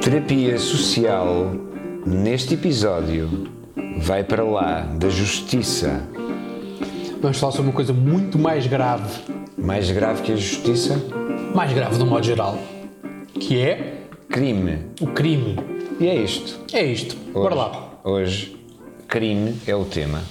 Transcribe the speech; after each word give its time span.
Terapia 0.00 0.58
social, 0.58 1.52
neste 2.06 2.54
episódio, 2.54 3.28
vai 3.98 4.22
para 4.22 4.44
lá 4.44 4.80
da 4.82 5.08
justiça. 5.08 6.00
Vamos 7.20 7.38
falar 7.38 7.52
sobre 7.52 7.68
uma 7.70 7.74
coisa 7.74 7.92
muito 7.92 8.38
mais 8.38 8.66
grave, 8.66 9.20
Mais 9.58 9.90
grave 9.90 10.22
que 10.22 10.32
a 10.32 10.36
justiça? 10.36 11.02
mais 11.54 11.72
grave 11.72 11.96
do 11.98 12.04
modo 12.06 12.24
geral, 12.24 12.58
que 13.40 13.58
é 13.58 14.02
Crime. 14.28 14.78
o 15.00 15.06
crime. 15.08 15.56
E 15.98 16.06
é 16.06 16.14
isto. 16.14 16.60
É 16.72 16.84
isto. 16.84 17.16
Hoje, 17.16 17.32
Bora 17.32 17.54
lá. 17.54 17.85
Hoje, 18.10 18.56
crime 19.08 19.56
é 19.66 19.74
o 19.74 19.84
tema. 19.84 20.22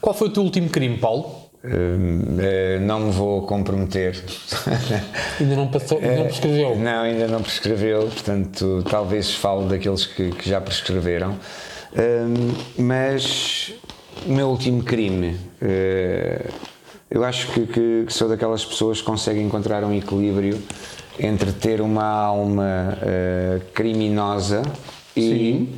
Qual 0.00 0.14
foi 0.14 0.28
o 0.28 0.30
teu 0.30 0.44
último 0.44 0.68
crime, 0.70 0.96
Paulo? 0.96 1.40
Hum, 1.64 2.36
eh, 2.38 2.78
não 2.80 3.00
me 3.00 3.10
vou 3.10 3.42
comprometer. 3.42 4.22
Ainda 5.40 5.56
não 5.56 5.66
passou, 5.66 5.98
ainda 5.98 6.14
não 6.18 6.24
prescreveu. 6.26 6.76
Não, 6.76 7.02
ainda 7.02 7.26
não 7.26 7.42
prescreveu, 7.42 8.02
portanto, 8.02 8.84
talvez 8.88 9.34
fale 9.34 9.66
daqueles 9.66 10.06
que, 10.06 10.30
que 10.30 10.48
já 10.48 10.60
prescreveram. 10.60 11.32
Hum, 11.96 12.54
mas 12.78 13.74
o 14.24 14.32
meu 14.32 14.46
último 14.48 14.84
crime, 14.84 15.36
eh, 15.60 16.46
eu 17.10 17.24
acho 17.24 17.48
que, 17.48 17.66
que- 17.66 18.04
que 18.06 18.12
sou 18.12 18.28
daquelas 18.28 18.64
pessoas 18.64 19.00
que 19.00 19.04
conseguem 19.06 19.44
encontrar 19.44 19.82
um 19.82 19.92
equilíbrio 19.92 20.62
entre 21.18 21.50
ter 21.50 21.80
uma 21.80 22.04
alma 22.04 22.96
eh, 23.02 23.60
criminosa 23.74 24.62
e 25.16 25.68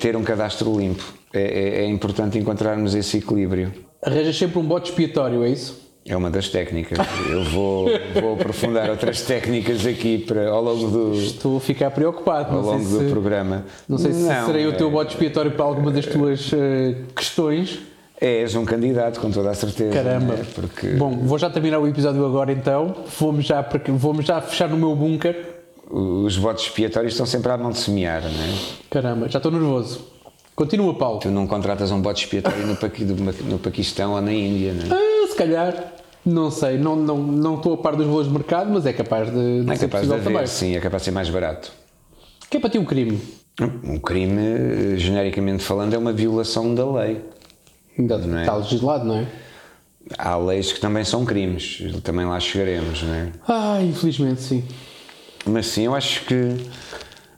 ter 0.00 0.16
um 0.16 0.22
cadastro 0.22 0.76
limpo. 0.78 1.04
É, 1.32 1.40
é- 1.42 1.80
é 1.82 1.86
importante 1.86 2.38
encontrarmos 2.38 2.94
esse 2.94 3.18
equilíbrio. 3.18 3.72
Arranjas 4.02 4.36
sempre 4.36 4.58
um 4.58 4.64
bote 4.64 4.90
expiatório, 4.90 5.44
é 5.44 5.50
isso? 5.50 5.86
É 6.06 6.16
uma 6.16 6.30
das 6.30 6.48
técnicas. 6.48 6.98
Eu 7.30 7.44
vou, 7.44 7.86
vou 8.18 8.32
aprofundar 8.34 8.88
outras 8.88 9.20
técnicas 9.22 9.84
aqui 9.86 10.16
para, 10.18 10.48
ao 10.48 10.62
longo 10.62 10.88
do, 10.88 11.12
Estou 11.14 11.58
a 11.58 11.60
ficar 11.60 11.90
preocupado. 11.90 12.56
ao 12.56 12.62
Não 12.62 12.70
longo 12.70 12.84
sei 12.84 12.98
do 12.98 13.04
se, 13.04 13.10
programa. 13.10 13.64
não 13.86 13.98
sei 13.98 14.12
se 14.14 14.22
serei 14.46 14.66
o 14.66 14.72
teu 14.72 14.88
é- 14.88 14.90
bote 14.90 15.12
expiatório 15.12 15.50
para 15.50 15.64
alguma 15.66 15.90
das 15.90 16.06
tuas 16.06 16.50
eh, 16.54 16.94
questões. 17.14 17.80
És 18.20 18.54
um 18.56 18.64
candidato, 18.64 19.20
com 19.20 19.30
toda 19.30 19.50
a 19.50 19.54
certeza. 19.54 19.92
Caramba. 19.92 20.34
não 20.34 20.40
é? 20.40 20.44
Porque 20.54 20.86
Bom, 20.88 21.10
vou 21.18 21.38
já 21.38 21.50
terminar 21.50 21.78
o 21.78 21.86
episódio 21.86 22.24
agora 22.24 22.50
então. 22.52 22.94
Vou-me 23.18 23.42
já, 23.42 23.64
vou-me 23.88 24.22
já 24.22 24.40
fechar 24.40 24.68
no 24.68 24.76
meu 24.78 24.96
bunker. 24.96 25.57
Os 25.90 26.36
votos 26.36 26.64
expiatórios 26.64 27.12
estão 27.14 27.26
sempre 27.26 27.50
à 27.52 27.56
mão 27.56 27.70
de 27.70 27.78
semear, 27.78 28.22
não 28.22 28.28
é? 28.30 28.54
Caramba, 28.90 29.28
já 29.28 29.38
estou 29.38 29.50
nervoso. 29.52 30.00
Continua, 30.54 30.92
Paulo. 30.94 31.20
Tu 31.20 31.30
não 31.30 31.46
contratas 31.46 31.90
um 31.92 32.02
voto 32.02 32.18
expiatório 32.20 32.66
no, 32.66 32.76
Paqui- 32.76 33.04
no 33.04 33.58
Paquistão 33.58 34.12
ou 34.12 34.20
na 34.20 34.32
Índia, 34.32 34.74
não 34.74 34.96
é? 34.96 34.98
Ah, 35.24 35.26
se 35.28 35.36
calhar. 35.36 35.92
Não 36.26 36.50
sei, 36.50 36.76
não, 36.76 36.94
não, 36.96 37.16
não 37.16 37.54
estou 37.54 37.72
a 37.74 37.76
par 37.78 37.96
dos 37.96 38.04
valores 38.04 38.26
de 38.26 38.34
mercado, 38.34 38.68
mas 38.70 38.84
é 38.84 38.92
capaz 38.92 39.30
de, 39.32 39.64
de 39.64 39.70
É 39.72 39.78
capaz 39.78 40.06
de 40.06 40.12
haver, 40.12 40.24
também. 40.24 40.46
sim, 40.46 40.76
é 40.76 40.80
capaz 40.80 41.02
de 41.02 41.04
ser 41.06 41.10
mais 41.12 41.30
barato. 41.30 41.72
O 42.44 42.48
que 42.50 42.56
é 42.56 42.60
para 42.60 42.68
ti 42.68 42.78
um 42.78 42.84
crime? 42.84 43.18
Um 43.84 43.98
crime, 43.98 44.40
eh, 44.94 44.96
genericamente 44.98 45.62
falando, 45.62 45.94
é 45.94 45.98
uma 45.98 46.12
violação 46.12 46.74
da 46.74 46.84
lei. 46.90 47.24
Ainda 47.98 48.16
é? 48.16 48.40
está 48.40 48.56
legislado, 48.56 49.04
não 49.06 49.16
é? 49.20 49.26
Há 50.18 50.36
leis 50.36 50.72
que 50.72 50.80
também 50.80 51.04
são 51.04 51.24
crimes, 51.24 51.82
também 52.02 52.26
lá 52.26 52.38
chegaremos, 52.40 53.02
não 53.02 53.14
é? 53.14 53.32
Ah, 53.46 53.78
infelizmente 53.82 54.40
sim. 54.42 54.64
Mas 55.46 55.66
sim, 55.66 55.84
eu 55.86 55.94
acho 55.94 56.24
que. 56.24 56.34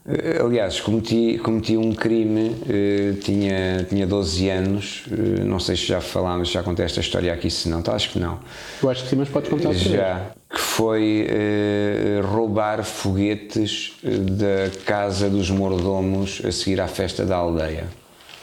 eh, 0.09 0.41
Aliás, 0.41 0.81
cometi, 0.81 1.39
cometi 1.39 1.77
um 1.77 1.93
crime, 1.93 2.57
eh, 2.69 3.15
tinha, 3.23 3.85
tinha 3.89 4.07
12 4.07 4.49
anos, 4.49 5.05
eh, 5.11 5.45
não 5.45 5.61
sei 5.61 5.77
se 5.77 5.87
já 5.87 6.01
falámos, 6.01 6.49
já 6.49 6.63
contei 6.63 6.85
esta 6.85 7.01
história 7.01 7.33
aqui, 7.33 7.51
se 7.51 7.69
não, 7.69 7.83
tá, 7.83 7.95
acho 7.95 8.11
que 8.11 8.19
não. 8.19 8.41
Eu 8.83 8.91
acho 8.91 9.05
que 9.05 9.11
sim, 9.11 9.17
mas 9.17 9.29
podes 9.29 9.51
contar. 9.51 9.73
Já, 9.75 10.31
que 10.53 10.59
foi 10.61 11.27
eh, 11.29 12.21
roubar 12.25 12.83
foguetes 12.83 13.93
da 14.03 14.71
casa 14.85 15.29
dos 15.31 15.51
mordomos 15.51 16.41
a 16.45 16.51
seguir 16.51 16.81
à 16.81 16.89
festa 16.89 17.25
da 17.25 17.37
aldeia. 17.37 17.85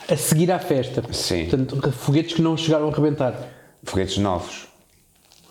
A 0.10 0.16
seguir 0.16 0.50
à 0.52 0.60
festa. 0.60 1.04
Sim. 1.12 1.48
Portanto, 1.50 1.92
foguetes 1.92 2.34
que 2.36 2.42
não 2.42 2.56
chegaram 2.56 2.88
a 2.88 2.92
rebentar. 2.96 3.38
Foguetes 3.84 4.18
novos. 4.18 4.67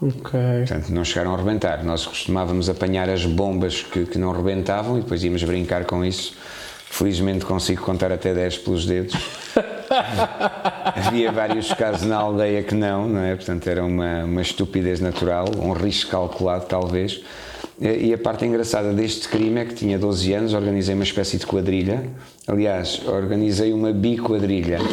Ok. 0.00 0.38
Portanto, 0.58 0.90
não 0.90 1.04
chegaram 1.04 1.34
a 1.34 1.36
rebentar. 1.36 1.82
Nós 1.82 2.06
costumávamos 2.06 2.68
apanhar 2.68 3.08
as 3.08 3.24
bombas 3.24 3.82
que, 3.82 4.04
que 4.04 4.18
não 4.18 4.32
rebentavam 4.32 4.98
e 4.98 5.00
depois 5.00 5.24
íamos 5.24 5.42
brincar 5.42 5.84
com 5.84 6.04
isso. 6.04 6.34
Felizmente 6.88 7.44
consigo 7.44 7.82
contar 7.82 8.12
até 8.12 8.32
10 8.32 8.58
pelos 8.58 8.86
dedos. 8.86 9.14
Havia 10.94 11.32
vários 11.32 11.72
casos 11.72 12.06
na 12.06 12.16
aldeia 12.16 12.62
que 12.62 12.74
não, 12.74 13.08
não 13.08 13.20
é? 13.20 13.34
Portanto, 13.34 13.66
era 13.68 13.84
uma, 13.84 14.24
uma 14.24 14.42
estupidez 14.42 15.00
natural, 15.00 15.46
um 15.58 15.72
risco 15.72 16.10
calculado, 16.10 16.66
talvez. 16.66 17.22
E 17.78 18.14
a 18.14 18.16
parte 18.16 18.46
engraçada 18.46 18.90
deste 18.94 19.28
crime 19.28 19.60
é 19.60 19.64
que 19.66 19.74
tinha 19.74 19.98
12 19.98 20.32
anos, 20.32 20.54
organizei 20.54 20.94
uma 20.94 21.04
espécie 21.04 21.36
de 21.36 21.46
quadrilha. 21.46 22.04
Aliás, 22.46 23.02
organizei 23.06 23.70
uma 23.72 23.92
biquadrilha. 23.92 24.78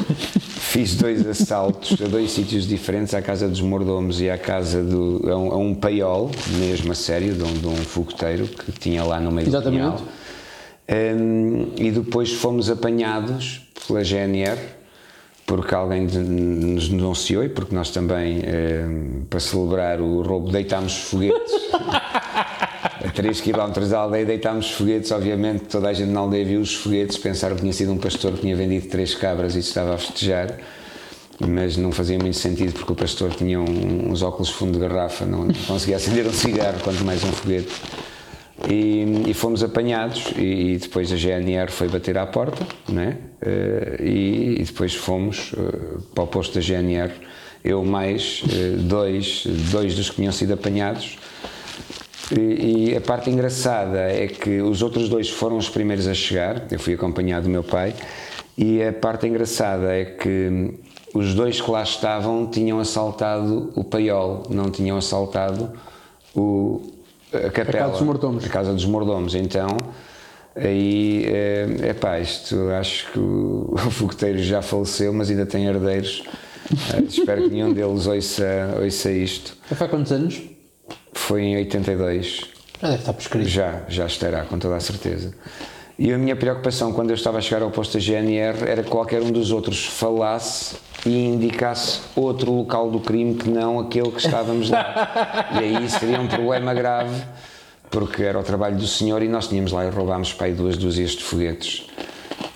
Fiz 0.74 0.96
dois 0.96 1.26
assaltos 1.26 2.02
a 2.02 2.08
dois 2.08 2.32
sítios 2.32 2.68
diferentes, 2.68 3.14
à 3.14 3.22
casa 3.22 3.48
dos 3.48 3.62
mordomos 3.62 4.20
e 4.20 4.30
à 4.30 4.38
casa 4.38 4.84
do. 4.84 5.22
a 5.32 5.38
um, 5.38 5.52
a 5.54 5.58
um 5.58 5.74
paiol, 5.74 6.30
mesmo 6.58 6.92
a 6.92 6.96
sério, 6.96 7.34
de 7.34 7.44
um, 7.44 7.54
de 7.54 7.68
um 7.68 7.76
fogoteiro 7.76 8.48
que 8.48 8.72
tinha 8.74 9.04
lá 9.04 9.20
no 9.20 9.32
meio 9.32 9.48
Exatamente. 9.48 9.82
do 9.84 9.98
pinhal. 9.98 11.16
Um, 11.16 11.68
e 11.78 11.90
depois 11.92 12.34
fomos 12.34 12.70
apanhados 12.70 13.62
pela 13.88 14.04
GNR, 14.04 14.60
porque 15.46 15.74
alguém 15.74 16.06
de- 16.06 16.18
nos 16.18 16.90
denunciou 16.90 17.44
e 17.46 17.50
porque 17.50 17.74
nós 17.74 17.92
também, 17.92 18.40
um, 18.40 19.22
para 19.30 19.40
celebrar 19.40 20.02
o 20.02 20.22
roubo, 20.22 20.52
deitámos 20.52 20.96
foguetes. 20.98 21.54
a 23.14 23.16
3 23.16 23.42
km 23.42 23.88
da 23.90 24.00
aldeia 24.00 24.26
deitámos 24.26 24.72
foguetes, 24.72 25.12
obviamente 25.12 25.66
toda 25.66 25.90
a 25.90 25.94
gente 25.94 26.10
na 26.10 26.20
aldeia 26.20 26.44
viu 26.46 26.62
os 26.62 26.74
foguetes, 26.76 27.18
pensaram 27.18 27.56
que 27.56 27.62
tinha 27.62 27.74
sido 27.74 27.92
um 27.92 27.98
pastor 27.98 28.34
que 28.34 28.42
tinha 28.42 28.56
vendido 28.56 28.88
três 28.88 29.14
cabras 29.14 29.56
e 29.56 29.60
estava 29.60 29.94
a 29.94 29.98
festejar, 29.98 30.58
mas 31.40 31.78
não 31.78 31.92
fazia 31.92 32.18
muito 32.18 32.38
sentido 32.38 32.74
porque 32.74 32.92
o 32.92 32.96
pastor 32.96 33.32
tinha 33.36 33.60
um- 33.60 34.12
uns 34.12 34.22
óculos 34.24 34.50
fundo 34.50 34.80
de 34.80 34.88
garrafa, 34.88 35.26
não 35.26 35.48
conseguia 35.68 35.96
acender 35.98 36.26
um 36.26 36.34
cigarro, 36.34 36.80
quanto 36.84 37.04
mais 37.04 37.24
um 37.24 37.32
foguete. 37.32 37.70
E, 38.70 39.24
e 39.28 39.34
fomos 39.34 39.62
apanhados 39.64 40.32
e, 40.38 40.74
e 40.74 40.78
depois 40.78 41.12
a 41.12 41.16
GNR 41.18 41.70
foi 41.72 41.90
bater 41.90 42.18
à 42.18 42.26
porta, 42.26 42.66
né? 42.88 43.18
E, 44.00 44.58
e 44.60 44.64
depois 44.64 44.94
fomos 44.96 45.52
eh, 45.58 45.98
para 46.16 46.24
o 46.24 46.28
posto 46.28 46.54
da 46.56 46.62
GNR, 46.62 47.12
eu 47.66 47.84
mais 47.84 48.42
eh, 48.54 48.76
dois, 48.78 49.44
dois 49.70 49.96
dos 49.96 50.10
que 50.12 50.18
tinham 50.18 50.32
sido 50.32 50.54
apanhados. 50.54 51.18
E, 52.32 52.92
e 52.92 52.96
a 52.96 53.02
parte 53.02 53.30
engraçada 53.30 54.00
é 54.00 54.28
que 54.28 54.62
os 54.62 54.82
outros 54.82 55.10
dois 55.10 55.30
foram 55.30 55.58
os 55.58 55.70
primeiros 55.70 56.08
a 56.08 56.14
chegar, 56.14 56.66
eu 56.72 56.80
fui 56.80 56.94
acompanhado 56.94 57.44
do 57.44 57.50
meu 57.50 57.64
pai, 57.64 57.94
e 58.58 58.82
a 58.82 58.94
parte 58.94 59.28
engraçada 59.28 59.94
é 59.94 60.06
que 60.06 60.74
os 61.14 61.34
dois 61.34 61.60
que 61.60 61.70
lá 61.70 61.84
estavam 61.84 62.48
tinham 62.48 62.80
assaltado 62.80 63.72
o 63.76 63.84
paiol, 63.84 64.44
não 64.50 64.72
tinham 64.72 64.98
assaltado 64.98 65.72
o, 66.36 66.82
a 67.34 67.50
capela. 67.50 67.90
dos 67.90 68.02
mordomos. 68.02 68.46
A 68.46 68.50
casa 68.50 68.74
dos 68.74 68.86
mordomos. 68.86 69.36
Então, 69.36 69.78
aí, 70.56 71.26
é, 71.28 71.90
epá, 71.90 72.20
isto 72.20 72.70
acho 72.70 73.12
que 73.12 73.20
o, 73.20 73.74
o 73.86 73.92
fogoteiro 73.92 74.40
já 74.40 74.62
faleceu, 74.62 75.14
mas 75.14 75.30
ainda 75.30 75.46
tem 75.46 75.66
herdeiros. 75.66 76.24
Eh, 76.94 77.02
espero 77.08 77.44
que 77.44 77.50
nenhum 77.50 77.74
deles 77.74 78.08
ouça, 78.08 78.78
ouça 78.82 79.12
isto. 79.12 79.58
Já 79.70 79.76
faz 79.76 79.92
quantos 79.92 80.12
anos? 80.12 80.42
Foi 81.14 81.42
em 81.42 81.58
82. 81.58 82.42
Já 82.82 82.88
deve 82.90 83.00
estar 83.00 83.14
prescrito. 83.14 83.48
Já, 83.48 83.82
já 83.88 84.06
estará, 84.06 84.44
com 84.44 84.58
toda 84.60 84.76
a 84.76 84.80
certeza. 84.80 85.34
E 85.98 86.12
a 86.12 86.18
minha 86.18 86.36
preocupação 86.36 86.92
quando 86.92 87.12
eu 87.12 87.16
estava 87.16 87.38
a 87.38 87.42
chegar 87.42 87.62
ao 87.62 87.70
posto 87.72 87.94
da 87.94 88.00
GNR 88.00 88.68
era 88.68 88.84
que 88.84 88.90
qualquer 88.90 89.22
um 89.22 89.32
dos 89.32 89.52
outros 89.52 89.86
falasse 89.86 90.76
e 91.06 91.26
indicasse 91.26 92.02
outro 92.16 92.52
local 92.52 92.90
do 92.90 93.00
crime 93.00 93.36
que 93.36 93.48
não 93.50 93.80
aquele 93.80 94.10
que 94.12 94.20
estávamos 94.20 94.70
lá. 94.70 95.48
e 95.54 95.60
aí 95.60 95.90
seria 95.90 96.20
um 96.20 96.28
problema 96.28 96.74
grave, 96.74 97.22
porque 97.92 98.24
era 98.24 98.40
o 98.40 98.44
trabalho 98.44 98.76
do 98.76 98.88
senhor 98.88 99.22
e 99.22 99.28
nós 99.28 99.48
tínhamos 99.48 99.72
lá 99.72 99.86
e 99.86 99.90
roubámos 99.90 100.34
para 100.34 100.48
aí 100.48 100.54
duas 100.54 100.78
dúzias 100.78 101.12
de 101.12 101.24
foguetes. 101.24 101.86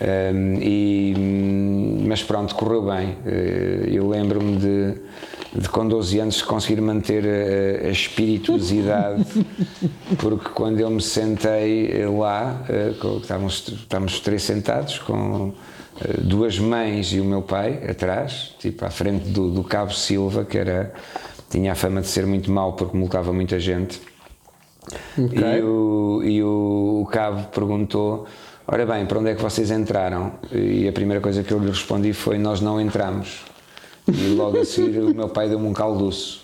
Hum, 0.02 0.58
e, 0.62 1.14
hum, 1.18 2.06
mas 2.08 2.24
pronto, 2.24 2.56
correu 2.56 2.82
bem. 2.84 3.18
Eh, 3.26 3.90
Eu 3.92 4.08
lembro-me 4.10 4.58
de, 4.58 4.96
de 5.58 5.68
com 5.70 5.88
12 5.88 6.20
anos 6.20 6.42
conseguir 6.42 6.82
manter 6.82 7.24
a, 7.26 7.88
a 7.88 7.90
espirituosidade, 7.90 9.26
porque 10.20 10.50
quando 10.50 10.80
eu 10.80 10.90
me 10.90 11.02
sentei 11.02 11.92
eh, 11.92 12.08
lá, 12.08 12.62
eh, 12.70 12.94
estávamos, 13.22 13.68
estávamos 13.68 14.14
os 14.14 14.20
três 14.20 14.44
sentados 14.44 15.00
com 15.00 15.54
eh, 16.00 16.18
duas 16.20 16.60
mães 16.60 17.12
e 17.12 17.20
o 17.20 17.26
meu 17.26 17.42
pai 17.42 17.82
atrás, 17.90 18.56
tipo 18.60 18.86
à 18.86 18.92
frente 18.92 19.30
do, 19.30 19.50
do 19.50 19.64
Cabo 19.64 19.94
Silva, 19.94 20.46
que 20.46 20.60
era, 20.60 20.94
tinha 21.50 21.72
a 21.72 21.76
fama 21.76 22.02
de 22.02 22.08
ser 22.08 22.28
muito 22.28 22.52
mau 22.52 22.74
porque 22.74 22.96
multava 22.96 23.34
muita 23.34 23.60
gente. 23.60 24.00
Ok. 25.18 25.42
E, 25.42 25.62
o, 25.64 26.22
e 26.24 26.44
o, 26.44 27.02
o 27.04 27.06
cabo 27.12 27.48
perguntou 27.48 28.28
Ora 28.70 28.86
bem, 28.86 29.06
para 29.06 29.20
onde 29.20 29.30
é 29.30 29.36
que 29.36 29.42
vocês 29.42 29.72
entraram? 29.72 30.34
E 30.52 30.90
a 30.90 30.92
primeira 30.92 31.22
coisa 31.22 31.42
que 31.42 31.54
eu 31.54 31.60
lhe 31.60 31.70
respondi 31.70 32.12
foi: 32.12 32.38
Nós 32.38 32.60
não 32.60 32.82
entramos. 32.82 33.46
E 34.08 34.34
logo 34.36 34.60
a 34.60 34.66
seguir 34.66 35.00
o 35.00 35.14
meu 35.14 35.30
pai 35.30 35.50
deu-me 35.50 35.68
um 35.68 35.74
calduço. 35.74 36.42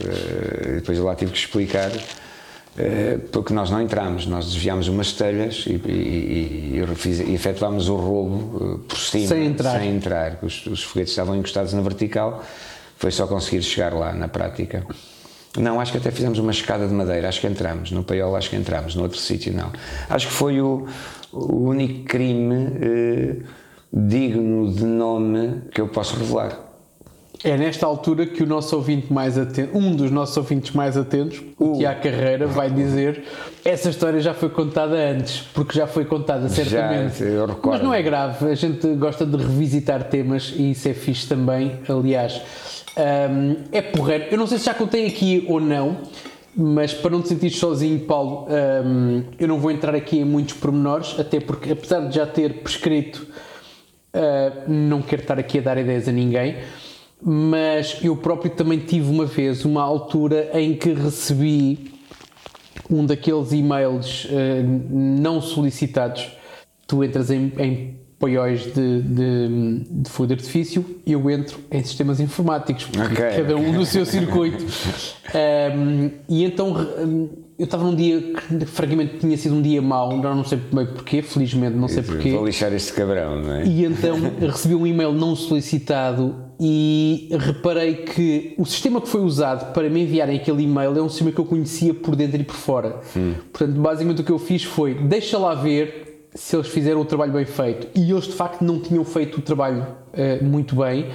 Uh, 0.00 0.74
depois 0.76 0.98
eu 0.98 1.04
lá 1.04 1.14
tive 1.14 1.32
que 1.32 1.38
explicar 1.38 1.90
uh, 1.90 3.18
porque 3.30 3.52
nós 3.52 3.70
não 3.70 3.82
entramos, 3.82 4.26
nós 4.26 4.46
desviámos 4.46 4.88
umas 4.88 5.12
telhas 5.12 5.64
e, 5.66 5.72
e, 5.72 6.78
e, 6.78 7.30
e 7.30 7.34
efetuámos 7.34 7.88
o 7.88 7.96
roubo 7.96 8.56
uh, 8.56 8.78
por 8.78 8.96
cima, 8.98 9.26
sem 9.26 9.46
entrar. 9.46 9.80
Sem 9.80 9.96
entrar. 9.96 10.38
Os, 10.42 10.66
os 10.66 10.82
foguetes 10.82 11.12
estavam 11.12 11.36
encostados 11.36 11.74
na 11.74 11.82
vertical, 11.82 12.42
foi 12.96 13.10
só 13.10 13.26
conseguir 13.26 13.62
chegar 13.62 13.92
lá 13.92 14.12
na 14.12 14.28
prática. 14.28 14.86
Não, 15.58 15.78
acho 15.78 15.92
que 15.92 15.98
até 15.98 16.10
fizemos 16.10 16.38
uma 16.38 16.50
escada 16.50 16.88
de 16.88 16.94
madeira, 16.94 17.28
acho 17.28 17.40
que 17.40 17.46
entramos. 17.46 17.90
No 17.90 18.02
Paiol 18.02 18.34
acho 18.36 18.48
que 18.48 18.56
entramos, 18.56 18.94
no 18.94 19.02
outro 19.02 19.18
sítio 19.18 19.52
não. 19.52 19.70
Acho 20.08 20.28
que 20.28 20.32
foi 20.32 20.62
o, 20.62 20.86
o 21.30 21.68
único 21.68 22.04
crime 22.04 22.68
eh, 22.80 23.36
digno 23.92 24.72
de 24.72 24.84
nome 24.84 25.62
que 25.70 25.80
eu 25.80 25.88
posso 25.88 26.16
revelar. 26.16 26.71
É 27.44 27.56
nesta 27.56 27.86
altura 27.86 28.24
que 28.24 28.42
o 28.42 28.46
nosso 28.46 28.76
ouvinte 28.76 29.12
mais 29.12 29.36
atento, 29.36 29.76
um 29.76 29.96
dos 29.96 30.12
nossos 30.12 30.36
ouvintes 30.36 30.70
mais 30.70 30.96
atentos, 30.96 31.42
o 31.58 31.76
Tiago 31.76 32.00
Carreira, 32.00 32.46
vai 32.46 32.70
dizer 32.70 33.24
essa 33.64 33.90
história 33.90 34.20
já 34.20 34.32
foi 34.32 34.48
contada 34.48 34.94
antes, 34.94 35.40
porque 35.52 35.76
já 35.76 35.88
foi 35.88 36.04
contada 36.04 36.48
certamente. 36.48 37.18
Já, 37.18 37.24
eu 37.24 37.46
recordo. 37.46 37.70
Mas 37.70 37.82
não 37.82 37.92
é 37.92 38.00
grave, 38.00 38.48
a 38.48 38.54
gente 38.54 38.86
gosta 38.94 39.26
de 39.26 39.36
revisitar 39.36 40.04
temas 40.04 40.54
e 40.56 40.70
isso 40.70 40.88
é 40.88 40.94
fixe 40.94 41.26
também. 41.26 41.80
Aliás, 41.88 42.40
um, 42.96 43.56
é 43.72 43.82
porreiro. 43.82 44.26
Eu 44.30 44.38
não 44.38 44.46
sei 44.46 44.58
se 44.58 44.66
já 44.66 44.74
contei 44.74 45.06
aqui 45.08 45.44
ou 45.48 45.60
não, 45.60 45.98
mas 46.54 46.92
para 46.92 47.10
não 47.10 47.22
te 47.22 47.28
sentir 47.28 47.50
sozinho, 47.50 47.98
Paulo, 48.00 48.46
um, 48.84 49.24
eu 49.38 49.48
não 49.48 49.58
vou 49.58 49.70
entrar 49.70 49.96
aqui 49.96 50.18
em 50.18 50.24
muitos 50.24 50.54
pormenores, 50.54 51.18
até 51.18 51.40
porque, 51.40 51.72
apesar 51.72 52.06
de 52.06 52.14
já 52.14 52.26
ter 52.26 52.62
prescrito, 52.62 53.26
uh, 54.14 54.70
não 54.70 55.02
quero 55.02 55.22
estar 55.22 55.38
aqui 55.40 55.58
a 55.58 55.62
dar 55.62 55.78
ideias 55.78 56.06
a 56.06 56.12
ninguém. 56.12 56.56
Mas 57.24 57.98
eu 58.02 58.16
próprio 58.16 58.50
também 58.50 58.78
tive 58.78 59.08
uma 59.10 59.26
vez 59.26 59.64
uma 59.64 59.82
altura 59.82 60.50
em 60.54 60.74
que 60.74 60.92
recebi 60.92 61.92
um 62.90 63.06
daqueles 63.06 63.52
e-mails 63.52 64.24
uh, 64.24 64.28
não 64.90 65.40
solicitados. 65.40 66.30
Tu 66.86 67.04
entras 67.04 67.30
em, 67.30 67.52
em 67.58 68.02
paióis 68.22 68.72
de, 68.72 69.02
de, 69.02 69.84
de 69.90 70.10
fogo 70.10 70.28
de 70.28 70.34
artifício 70.34 70.84
eu 71.04 71.28
entro 71.28 71.58
em 71.72 71.82
sistemas 71.82 72.20
informáticos, 72.20 72.84
okay, 72.88 73.42
cada 73.42 73.56
um 73.56 73.72
no 73.72 73.84
seu 73.84 74.06
circuito. 74.06 74.64
um, 75.76 76.10
e 76.28 76.44
então 76.44 76.76
eu 77.58 77.64
estava 77.64 77.82
num 77.82 77.96
dia 77.96 78.20
que 78.20 78.64
francamente 78.64 79.18
tinha 79.18 79.36
sido 79.36 79.56
um 79.56 79.62
dia 79.62 79.82
mau, 79.82 80.16
não 80.16 80.44
sei 80.44 80.58
bem 80.72 80.86
porquê, 80.86 81.20
felizmente 81.20 81.76
não 81.76 81.88
sei 81.88 82.04
porquê. 82.04 82.30
Vou 82.30 82.46
lixar 82.46 82.72
este 82.72 82.92
cabrão, 82.92 83.42
não 83.42 83.54
é? 83.54 83.64
E 83.64 83.84
então 83.84 84.16
recebi 84.38 84.76
um 84.76 84.86
e-mail 84.86 85.12
não 85.12 85.34
solicitado 85.34 86.36
e 86.64 87.28
reparei 87.40 87.96
que 87.96 88.54
o 88.56 88.64
sistema 88.64 89.00
que 89.00 89.08
foi 89.08 89.22
usado 89.22 89.72
para 89.72 89.90
me 89.90 90.04
enviarem 90.04 90.36
aquele 90.38 90.62
e-mail 90.62 90.96
é 90.96 91.02
um 91.02 91.08
sistema 91.08 91.32
que 91.32 91.40
eu 91.40 91.44
conhecia 91.44 91.92
por 91.92 92.14
dentro 92.14 92.40
e 92.40 92.44
por 92.44 92.54
fora. 92.54 93.00
Hum. 93.16 93.34
Portanto, 93.52 93.80
basicamente 93.80 94.20
o 94.20 94.24
que 94.24 94.30
eu 94.30 94.38
fiz 94.38 94.62
foi 94.62 94.94
deixa 94.94 95.36
lá 95.36 95.56
ver 95.56 96.28
se 96.32 96.54
eles 96.54 96.68
fizeram 96.68 97.00
o 97.00 97.04
trabalho 97.04 97.32
bem 97.32 97.44
feito. 97.44 97.88
E 97.98 98.12
eles 98.12 98.26
de 98.26 98.34
facto 98.34 98.62
não 98.62 98.78
tinham 98.78 99.04
feito 99.04 99.38
o 99.38 99.42
trabalho 99.42 99.84
uh, 100.12 100.44
muito 100.44 100.76
bem, 100.76 101.08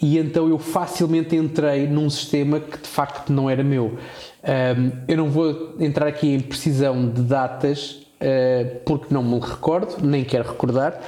e 0.00 0.16
então 0.16 0.48
eu 0.48 0.60
facilmente 0.60 1.34
entrei 1.34 1.88
num 1.88 2.08
sistema 2.08 2.60
que 2.60 2.78
de 2.78 2.88
facto 2.88 3.32
não 3.32 3.50
era 3.50 3.64
meu. 3.64 3.98
Um, 4.44 4.92
eu 5.08 5.16
não 5.16 5.28
vou 5.28 5.74
entrar 5.80 6.06
aqui 6.06 6.28
em 6.28 6.38
precisão 6.38 7.08
de 7.08 7.22
datas, 7.22 8.06
uh, 8.20 8.78
porque 8.86 9.12
não 9.12 9.24
me 9.24 9.40
recordo, 9.40 9.96
nem 10.06 10.22
quero 10.22 10.48
recordar. 10.48 11.00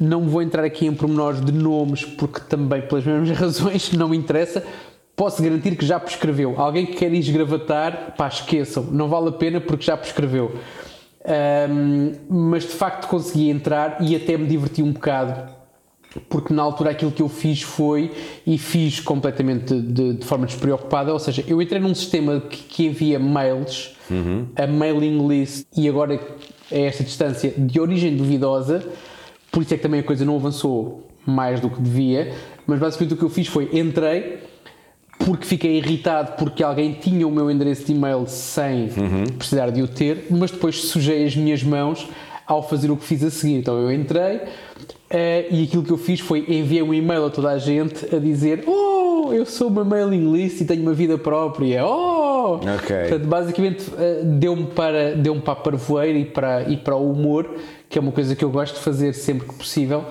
Não 0.00 0.26
vou 0.26 0.40
entrar 0.40 0.64
aqui 0.64 0.86
em 0.86 0.94
pormenores 0.94 1.44
de 1.44 1.52
nomes, 1.52 2.04
porque 2.04 2.40
também, 2.40 2.80
pelas 2.80 3.04
mesmas 3.04 3.30
razões, 3.38 3.92
não 3.92 4.08
me 4.08 4.16
interessa. 4.16 4.64
Posso 5.14 5.42
garantir 5.42 5.76
que 5.76 5.84
já 5.84 6.00
prescreveu. 6.00 6.54
Alguém 6.58 6.86
que 6.86 6.94
quer 6.94 7.12
esgravatar, 7.12 8.14
pá, 8.16 8.26
esqueçam, 8.26 8.84
não 8.84 9.08
vale 9.08 9.28
a 9.28 9.32
pena 9.32 9.60
porque 9.60 9.84
já 9.84 9.96
prescreveu. 9.96 10.52
Um, 11.22 12.12
mas 12.28 12.62
de 12.62 12.70
facto 12.70 13.06
consegui 13.06 13.50
entrar 13.50 13.98
e 14.00 14.16
até 14.16 14.38
me 14.38 14.46
diverti 14.46 14.82
um 14.82 14.90
bocado 14.90 15.60
porque 16.28 16.52
na 16.52 16.62
altura 16.62 16.90
aquilo 16.90 17.12
que 17.12 17.22
eu 17.22 17.28
fiz 17.28 17.62
foi 17.62 18.10
e 18.46 18.58
fiz 18.58 19.00
completamente 19.00 19.80
de, 19.80 20.14
de 20.14 20.26
forma 20.26 20.46
despreocupada, 20.46 21.12
ou 21.12 21.18
seja, 21.18 21.44
eu 21.46 21.60
entrei 21.62 21.80
num 21.80 21.94
sistema 21.94 22.40
que, 22.40 22.56
que 22.56 22.86
envia 22.86 23.18
mails, 23.18 23.96
uhum. 24.10 24.46
a 24.56 24.66
mailing 24.66 25.26
list 25.28 25.66
e 25.76 25.88
agora 25.88 26.20
a 26.70 26.76
esta 26.76 27.04
distância 27.04 27.52
de 27.56 27.80
origem 27.80 28.16
duvidosa, 28.16 28.84
por 29.50 29.62
isso 29.62 29.74
é 29.74 29.76
que 29.76 29.82
também 29.82 30.00
a 30.00 30.02
coisa 30.02 30.24
não 30.24 30.36
avançou 30.36 31.06
mais 31.26 31.60
do 31.60 31.68
que 31.68 31.80
devia, 31.80 32.32
mas 32.66 32.78
basicamente 32.78 33.14
o 33.14 33.16
que 33.16 33.24
eu 33.24 33.30
fiz 33.30 33.46
foi 33.46 33.68
entrei 33.72 34.38
porque 35.18 35.44
fiquei 35.44 35.76
irritado 35.76 36.32
porque 36.38 36.62
alguém 36.62 36.92
tinha 36.92 37.26
o 37.26 37.30
meu 37.30 37.50
endereço 37.50 37.84
de 37.84 37.92
e-mail 37.92 38.24
sem 38.26 38.84
uhum. 38.84 39.24
precisar 39.36 39.70
de 39.70 39.82
o 39.82 39.88
ter, 39.88 40.26
mas 40.30 40.50
depois 40.50 40.84
sujei 40.84 41.26
as 41.26 41.36
minhas 41.36 41.62
mãos 41.62 42.08
ao 42.46 42.66
fazer 42.66 42.90
o 42.90 42.96
que 42.96 43.04
fiz 43.04 43.22
a 43.22 43.30
seguir. 43.30 43.58
Então 43.58 43.78
eu 43.78 43.92
entrei 43.92 44.36
uh, 44.36 44.40
e 45.50 45.64
aquilo 45.64 45.84
que 45.84 45.90
eu 45.90 45.98
fiz 45.98 46.20
foi 46.20 46.44
enviar 46.48 46.84
um 46.84 46.92
e-mail 46.92 47.26
a 47.26 47.30
toda 47.30 47.50
a 47.50 47.58
gente 47.58 48.14
a 48.14 48.18
dizer: 48.18 48.64
Oh, 48.66 49.30
eu 49.32 49.46
sou 49.46 49.68
uma 49.68 49.84
mailing 49.84 50.32
list 50.32 50.60
e 50.60 50.64
tenho 50.64 50.82
uma 50.82 50.94
vida 50.94 51.16
própria. 51.16 51.86
Oh! 51.86 52.54
Ok. 52.54 52.96
Portanto, 52.96 53.26
basicamente 53.26 53.90
uh, 53.90 54.24
deu-me 54.24 54.66
para, 54.66 55.14
deu 55.14 55.36
para 55.36 55.52
a 55.52 55.56
parvoeira 55.56 56.18
e 56.18 56.24
para, 56.24 56.62
e 56.68 56.76
para 56.76 56.96
o 56.96 57.12
humor, 57.12 57.48
que 57.90 57.98
é 57.98 58.00
uma 58.00 58.12
coisa 58.12 58.34
que 58.34 58.44
eu 58.44 58.50
gosto 58.50 58.76
de 58.76 58.80
fazer 58.80 59.12
sempre 59.12 59.46
que 59.46 59.54
possível 59.54 60.06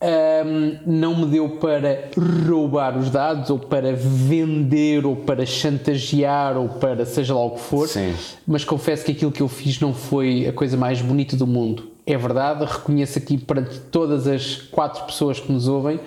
um, 0.00 0.78
não 0.86 1.16
me 1.16 1.26
deu 1.26 1.48
para 1.48 2.10
roubar 2.46 2.96
os 2.98 3.10
dados 3.10 3.50
ou 3.50 3.58
para 3.58 3.92
vender 3.94 5.06
ou 5.06 5.16
para 5.16 5.46
chantagear 5.46 6.56
ou 6.56 6.68
para 6.68 7.04
seja 7.06 7.34
lá 7.34 7.44
o 7.44 7.52
que 7.52 7.60
for, 7.60 7.88
Sim. 7.88 8.14
mas 8.46 8.64
confesso 8.64 9.04
que 9.04 9.12
aquilo 9.12 9.32
que 9.32 9.40
eu 9.40 9.48
fiz 9.48 9.80
não 9.80 9.94
foi 9.94 10.46
a 10.46 10.52
coisa 10.52 10.76
mais 10.76 11.00
bonita 11.00 11.36
do 11.36 11.46
mundo. 11.46 11.90
É 12.06 12.16
verdade, 12.16 12.64
reconheço 12.64 13.18
aqui 13.18 13.36
perante 13.36 13.80
todas 13.90 14.28
as 14.28 14.56
quatro 14.56 15.04
pessoas 15.04 15.40
que 15.40 15.50
nos 15.50 15.66
ouvem. 15.66 15.98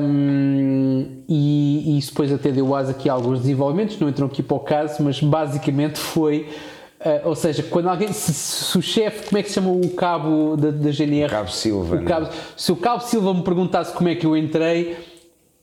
Um, 0.00 1.22
e, 1.28 1.92
e 1.94 1.98
isso 1.98 2.10
depois 2.10 2.32
até 2.32 2.50
deu 2.50 2.74
asa 2.74 2.92
aqui 2.92 3.10
a 3.10 3.12
alguns 3.12 3.40
desenvolvimentos, 3.40 4.00
não 4.00 4.08
entram 4.08 4.26
aqui 4.26 4.42
para 4.42 4.56
o 4.56 4.60
caso, 4.60 5.02
mas 5.02 5.20
basicamente 5.20 5.98
foi 5.98 6.48
Uh, 7.00 7.28
ou 7.28 7.34
seja, 7.34 7.62
quando 7.62 7.88
alguém, 7.88 8.12
se, 8.12 8.34
se, 8.34 8.76
o 8.76 8.82
chefe, 8.82 9.28
como 9.28 9.38
é 9.38 9.42
que 9.42 9.48
se 9.48 9.54
chama 9.54 9.70
o 9.70 9.88
cabo 9.94 10.54
da, 10.54 10.70
da 10.70 10.90
GNR? 10.90 11.30
Cabo 11.30 11.50
Silva. 11.50 11.96
O 11.96 12.04
cabo, 12.04 12.28
se 12.54 12.70
o 12.70 12.76
cabo 12.76 13.02
Silva 13.02 13.32
me 13.32 13.42
perguntasse 13.42 13.94
como 13.94 14.10
é 14.10 14.14
que 14.14 14.26
eu 14.26 14.36
entrei, 14.36 14.98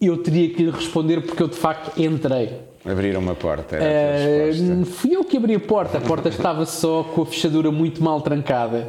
eu 0.02 0.18
teria 0.18 0.50
que 0.50 0.64
lhe 0.64 0.72
responder 0.72 1.22
porque 1.22 1.44
eu 1.44 1.48
de 1.48 1.56
facto 1.56 2.00
entrei. 2.02 2.60
Abriram 2.84 3.20
uma 3.20 3.36
porta, 3.36 3.76
era 3.76 4.52
uh, 4.52 4.86
Fui 4.86 5.16
eu 5.16 5.24
que 5.24 5.38
abri 5.38 5.54
a 5.54 5.60
porta, 5.60 6.00
a 6.00 6.02
porta 6.02 6.30
estava 6.30 6.66
só 6.66 7.04
com 7.04 7.22
a 7.22 7.26
fechadura 7.28 7.70
muito 7.70 8.02
mal 8.04 8.20
trancada. 8.22 8.88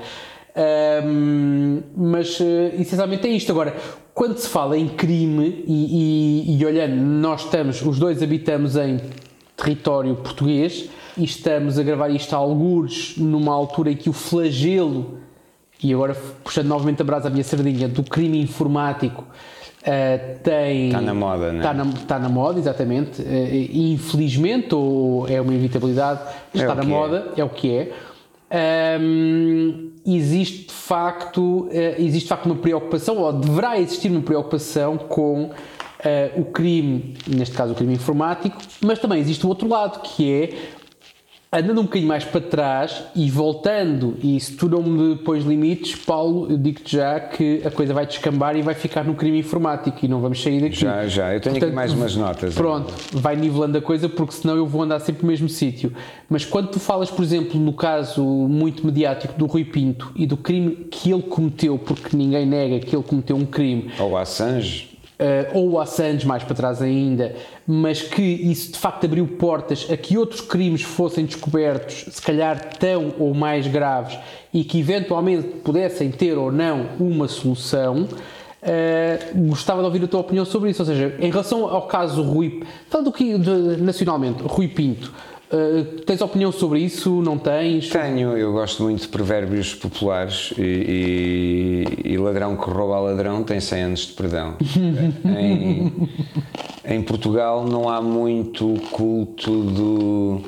Uh, 0.57 1.83
mas 1.95 2.41
uh, 2.41 2.45
essencialmente 2.79 3.27
é 3.29 3.31
isto. 3.31 3.53
Agora, 3.53 3.77
quando 4.15 4.39
se 4.39 4.49
fala 4.49 4.79
em 4.79 4.89
crime, 4.89 5.65
e, 5.67 6.55
e, 6.55 6.59
e 6.59 6.65
olhando, 6.65 6.97
nós 6.97 7.45
estamos, 7.45 7.83
os 7.83 7.99
dois 7.99 8.23
habitamos 8.23 8.75
em 8.75 9.01
território 9.55 10.15
português, 10.17 10.89
e 11.19 11.25
estamos 11.25 11.79
a 11.79 11.83
gravar 11.83 12.09
isto 12.11 12.33
a 12.33 12.39
algures 12.39 13.17
numa 13.19 13.53
altura 13.53 13.91
em 13.91 13.97
que 13.97 14.09
o 14.09 14.13
flagelo, 14.13 15.19
e 15.83 15.93
agora 15.93 16.15
puxando 16.45 16.69
novamente 16.69 17.03
a 17.03 17.05
brasa 17.05 17.27
a 17.27 17.31
minha 17.31 17.43
sardinha, 17.43 17.89
do 17.89 18.05
crime 18.05 18.41
informático 18.41 19.23
uh, 19.23 20.39
tem. 20.43 20.87
Está 20.87 21.01
na 21.01 21.15
moda, 21.15 21.53
não 21.53 21.55
é? 21.55 21.57
Está 21.57 21.75
na, 21.75 21.85
está 21.91 22.19
na 22.19 22.29
moda, 22.29 22.59
exatamente. 22.61 23.21
Uh, 23.21 23.71
infelizmente, 23.73 24.75
ou 24.75 25.29
é 25.29 25.41
uma 25.41 25.53
inevitabilidade, 25.53 26.21
é 26.55 26.59
está 26.59 26.75
na 26.75 26.85
moda, 26.85 27.33
é. 27.37 27.41
é. 27.41 27.45
o 27.45 27.49
que 27.49 27.75
é. 27.75 27.93
Um, 29.01 29.91
existe 30.07 30.69
de 30.69 30.73
facto 30.73 31.67
uh, 31.67 31.71
existe 31.99 32.23
de 32.23 32.29
facto 32.31 32.47
uma 32.47 32.55
preocupação 32.55 33.19
ou 33.19 33.31
deverá 33.31 33.79
existir 33.79 34.11
uma 34.11 34.23
preocupação 34.23 34.97
com 34.97 35.51
Uh, 35.99 36.43
o 36.43 36.45
crime, 36.45 37.17
neste 37.27 37.57
caso 37.57 37.73
o 37.73 37.75
crime 37.75 37.95
informático, 37.95 38.57
mas 38.81 39.01
também 39.01 39.19
existe 39.19 39.45
o 39.45 39.49
outro 39.49 39.67
lado, 39.67 40.01
que 40.03 40.33
é 40.33 40.55
andando 41.53 41.81
um 41.81 41.85
bocadinho 41.85 42.09
mais 42.09 42.25
para 42.25 42.41
trás 42.41 43.05
e 43.15 43.31
voltando, 43.31 44.17
e 44.23 44.39
se 44.39 44.53
tu 44.53 44.69
não 44.69 44.83
me 44.83 45.17
pões 45.17 45.45
limites, 45.45 45.97
Paulo, 45.97 46.51
eu 46.51 46.59
digo-te 46.59 46.97
já 46.97 47.19
que 47.19 47.63
a 47.65 47.71
coisa 47.71 47.95
vai 47.95 48.07
descambar 48.07 48.57
e 48.57 48.63
vai 48.63 48.75
ficar 48.75 49.05
no 49.05 49.15
crime 49.15 49.39
informático 49.39 49.99
e 50.03 50.09
não 50.09 50.21
vamos 50.21 50.43
sair 50.43 50.61
daqui. 50.61 50.77
Já, 50.77 51.07
já, 51.07 51.35
eu 51.35 51.41
tenho 51.41 51.55
Portanto, 51.55 51.69
aqui 51.69 51.75
mais 51.75 51.93
umas 51.93 52.15
notas. 52.15 52.55
Pronto, 52.55 52.93
vai 53.13 53.35
nivelando 53.35 53.79
a 53.79 53.81
coisa 53.81 54.09
porque 54.09 54.35
senão 54.35 54.57
eu 54.57 54.67
vou 54.67 54.83
andar 54.83 55.01
sempre 55.01 55.23
no 55.23 55.29
mesmo 55.29 55.49
sítio. 55.49 55.93
Mas 56.29 56.45
quando 56.45 56.69
tu 56.69 56.79
falas, 56.79 57.11
por 57.11 57.23
exemplo, 57.23 57.59
no 57.59 57.73
caso 57.73 58.23
muito 58.23 58.85
mediático 58.85 59.35
do 59.39 59.47
Rui 59.47 59.65
Pinto 59.65 60.13
e 60.15 60.27
do 60.27 60.37
crime 60.37 60.87
que 60.91 61.11
ele 61.11 61.23
cometeu, 61.23 61.79
porque 61.79 62.15
ninguém 62.15 62.47
nega 62.47 62.79
que 62.81 62.95
ele 62.95 63.03
cometeu 63.03 63.37
um 63.37 63.47
crime. 63.47 63.91
Ou 63.99 64.17
Assange 64.17 64.98
Uh, 65.19 65.59
ou 65.59 65.71
o 65.73 65.81
Assange 65.81 66.25
mais 66.25 66.45
para 66.45 66.55
trás 66.55 66.81
ainda, 66.81 67.35
mas 67.67 68.01
que 68.01 68.23
isso 68.23 68.71
de 68.71 68.79
facto 68.79 69.05
abriu 69.05 69.27
portas 69.27 69.85
a 69.91 69.97
que 69.97 70.17
outros 70.17 70.41
crimes 70.41 70.83
fossem 70.83 71.25
descobertos, 71.25 72.07
se 72.09 72.23
calhar 72.23 72.77
tão 72.79 73.13
ou 73.19 73.35
mais 73.35 73.67
graves, 73.67 74.17
e 74.55 74.63
que 74.63 74.79
eventualmente 74.79 75.49
pudessem 75.65 76.13
ter 76.13 76.39
ou 76.39 76.53
não 76.53 76.87
uma 77.01 77.27
solução. 77.27 78.07
Uh, 78.63 79.49
gostava 79.49 79.81
de 79.81 79.87
ouvir 79.87 80.05
a 80.05 80.07
tua 80.07 80.21
opinião 80.21 80.45
sobre 80.45 80.71
isso, 80.71 80.83
ou 80.83 80.87
seja, 80.87 81.17
em 81.19 81.31
relação 81.31 81.65
ao 81.69 81.89
caso 81.89 82.23
Rui, 82.23 82.63
falando 82.89 83.11
aqui 83.11 83.37
de, 83.37 83.77
nacionalmente, 83.83 84.43
Rui 84.45 84.69
Pinto, 84.69 85.13
Uh, 85.51 86.03
tens 86.03 86.21
opinião 86.21 86.53
sobre 86.53 86.81
isso? 86.81 87.23
Não 87.23 87.39
tens? 87.39 87.89
Tenho, 87.89 88.37
eu 88.37 88.53
gosto 88.53 88.83
muito 88.83 89.03
de 89.03 89.09
provérbios 89.09 89.75
populares 89.75 90.53
e, 90.59 91.87
e, 92.05 92.13
e 92.13 92.19
ladrão 92.19 92.55
que 92.55 92.69
rouba 92.69 92.97
a 92.97 93.01
ladrão 93.01 93.43
tem 93.43 93.59
100 93.59 93.83
anos 93.83 94.01
de 94.01 94.13
perdão. 94.13 94.57
em, 95.25 95.93
em, 96.85 97.03
Portugal 97.03 97.65
não 97.65 97.89
há 97.89 98.03
muito 98.03 98.75
culto 98.91 99.63
do. 99.63 100.43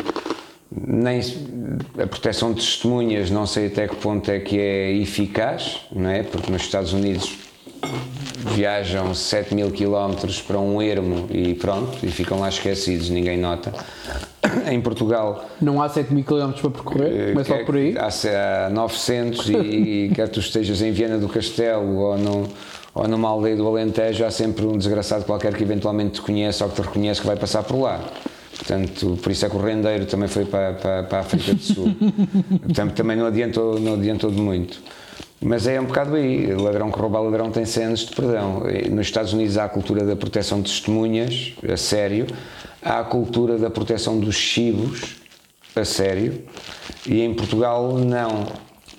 Nem 0.70 1.20
a 1.98 2.06
proteção 2.06 2.52
de 2.52 2.60
testemunhas, 2.60 3.30
não 3.30 3.46
sei 3.46 3.68
até 3.68 3.88
que 3.88 3.96
ponto 3.96 4.30
é 4.30 4.38
que 4.38 4.58
é 4.58 4.92
eficaz, 4.92 5.80
não 5.90 6.10
é? 6.10 6.22
Porque 6.22 6.52
nos 6.52 6.62
Estados 6.62 6.92
Unidos 6.92 7.49
viajam 8.54 9.14
7 9.14 9.54
mil 9.54 9.70
quilómetros 9.70 10.40
para 10.40 10.58
um 10.58 10.80
ermo 10.80 11.26
e 11.30 11.54
pronto, 11.54 11.98
e 12.04 12.10
ficam 12.10 12.40
lá 12.40 12.48
esquecidos, 12.48 13.10
ninguém 13.10 13.38
nota. 13.38 13.72
Em 14.68 14.80
Portugal. 14.80 15.48
Não 15.60 15.80
há 15.80 15.88
7 15.88 16.12
mil 16.12 16.24
quilómetros 16.24 16.60
para 16.60 16.70
percorrer, 16.70 17.34
mas 17.34 17.46
só 17.46 17.64
por 17.64 17.76
aí. 17.76 17.94
Há, 17.96 18.66
há 18.66 18.70
900 18.70 19.48
e, 19.48 19.54
e 19.54 20.12
quer 20.14 20.28
tu 20.28 20.40
estejas 20.40 20.82
em 20.82 20.90
Viena 20.90 21.18
do 21.18 21.28
Castelo 21.28 21.96
ou, 21.96 22.18
no, 22.18 22.48
ou 22.94 23.06
numa 23.06 23.28
aldeia 23.28 23.56
do 23.56 23.66
Alentejo, 23.66 24.24
há 24.24 24.30
sempre 24.30 24.64
um 24.64 24.76
desgraçado 24.76 25.24
qualquer 25.24 25.54
que 25.54 25.62
eventualmente 25.62 26.14
te 26.14 26.22
conheça 26.22 26.64
ou 26.64 26.70
que 26.70 26.80
te 26.80 26.86
reconhece 26.86 27.20
que 27.20 27.26
vai 27.26 27.36
passar 27.36 27.62
por 27.62 27.80
lá. 27.80 28.00
Portanto, 28.56 29.18
por 29.22 29.32
isso 29.32 29.46
é 29.46 29.48
que 29.48 29.56
o 29.56 29.60
rendeiro 29.60 30.04
também 30.06 30.28
foi 30.28 30.44
para, 30.44 30.74
para, 30.74 31.02
para 31.04 31.18
a 31.18 31.20
África 31.22 31.54
do 31.54 31.62
Sul. 31.62 31.96
Portanto, 32.62 32.94
também 32.94 33.16
não 33.16 33.26
adiantou, 33.26 33.80
não 33.80 33.94
adiantou 33.94 34.30
de 34.30 34.40
muito. 34.40 34.82
Mas 35.42 35.66
é 35.66 35.80
um 35.80 35.86
bocado 35.86 36.16
aí, 36.16 36.52
ladrão 36.54 36.90
que 36.90 36.98
rouba 36.98 37.18
ladrão 37.18 37.50
tem 37.50 37.64
cenas 37.64 38.00
de 38.00 38.14
perdão. 38.14 38.62
Nos 38.90 39.06
Estados 39.06 39.32
Unidos 39.32 39.56
há 39.56 39.64
a 39.64 39.68
cultura 39.68 40.04
da 40.04 40.14
proteção 40.14 40.60
de 40.60 40.70
testemunhas, 40.70 41.54
a 41.66 41.76
sério, 41.78 42.26
há 42.82 43.00
a 43.00 43.04
cultura 43.04 43.56
da 43.56 43.70
proteção 43.70 44.20
dos 44.20 44.34
chivos, 44.34 45.16
a 45.74 45.84
sério, 45.84 46.42
e 47.06 47.22
em 47.22 47.32
Portugal 47.32 47.94
não. 47.94 48.46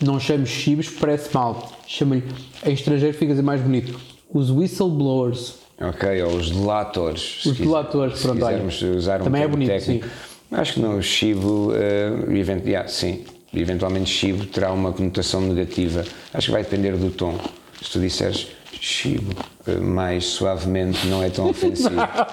Não 0.03 0.19
chamo 0.19 0.47
chivos, 0.47 0.89
parece 0.89 1.31
mal. 1.31 1.71
Chama-lhe, 1.85 2.23
em 2.65 2.73
estrangeiro 2.73 3.15
fica 3.15 3.33
a 3.33 3.43
mais 3.43 3.61
bonito, 3.61 3.99
os 4.33 4.49
whistleblowers. 4.49 5.59
Ok, 5.79 6.23
ou 6.23 6.37
os 6.37 6.49
delatores. 6.49 7.45
Os 7.45 7.57
delatores, 7.57 8.19
pronto, 8.19 8.39
se 8.39 8.45
quisermos 8.45 8.81
usar 8.81 9.21
um 9.21 9.25
também 9.25 9.43
é 9.43 9.47
bonito, 9.47 9.67
técnico. 9.67 10.05
sim. 10.05 10.11
Acho 10.51 10.73
que 10.73 10.79
não, 10.79 10.97
o 10.97 11.01
chivo, 11.03 11.71
uh, 11.71 12.31
event, 12.35 12.65
yeah, 12.65 12.87
sim, 12.87 13.23
eventualmente 13.53 14.09
chivo 14.09 14.45
terá 14.45 14.71
uma 14.71 14.91
conotação 14.91 15.41
negativa. 15.41 16.03
Acho 16.33 16.47
que 16.47 16.51
vai 16.51 16.63
depender 16.63 16.95
do 16.95 17.09
tom. 17.11 17.37
Se 17.81 17.91
tu 17.91 17.99
disseres 17.99 18.47
chivo 18.79 19.33
eh, 19.67 19.75
mais 19.75 20.25
suavemente, 20.25 21.05
não 21.07 21.21
é 21.21 21.29
tão 21.29 21.49
ofensivo. 21.49 21.89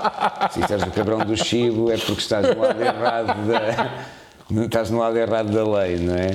Se 0.53 0.61
disseres 0.61 0.85
o 0.85 0.91
cabrão 0.91 1.19
do 1.19 1.37
chivo, 1.37 1.91
é 1.91 1.97
porque 1.97 2.21
estás 2.21 2.55
no 2.55 2.61
lado 2.61 2.81
errado 2.81 3.47
da, 3.47 4.65
estás 4.65 4.91
no 4.91 4.99
lado 4.99 5.17
errado 5.17 5.51
da 5.51 5.79
lei, 5.79 5.97
não 5.99 6.15
é? 6.15 6.31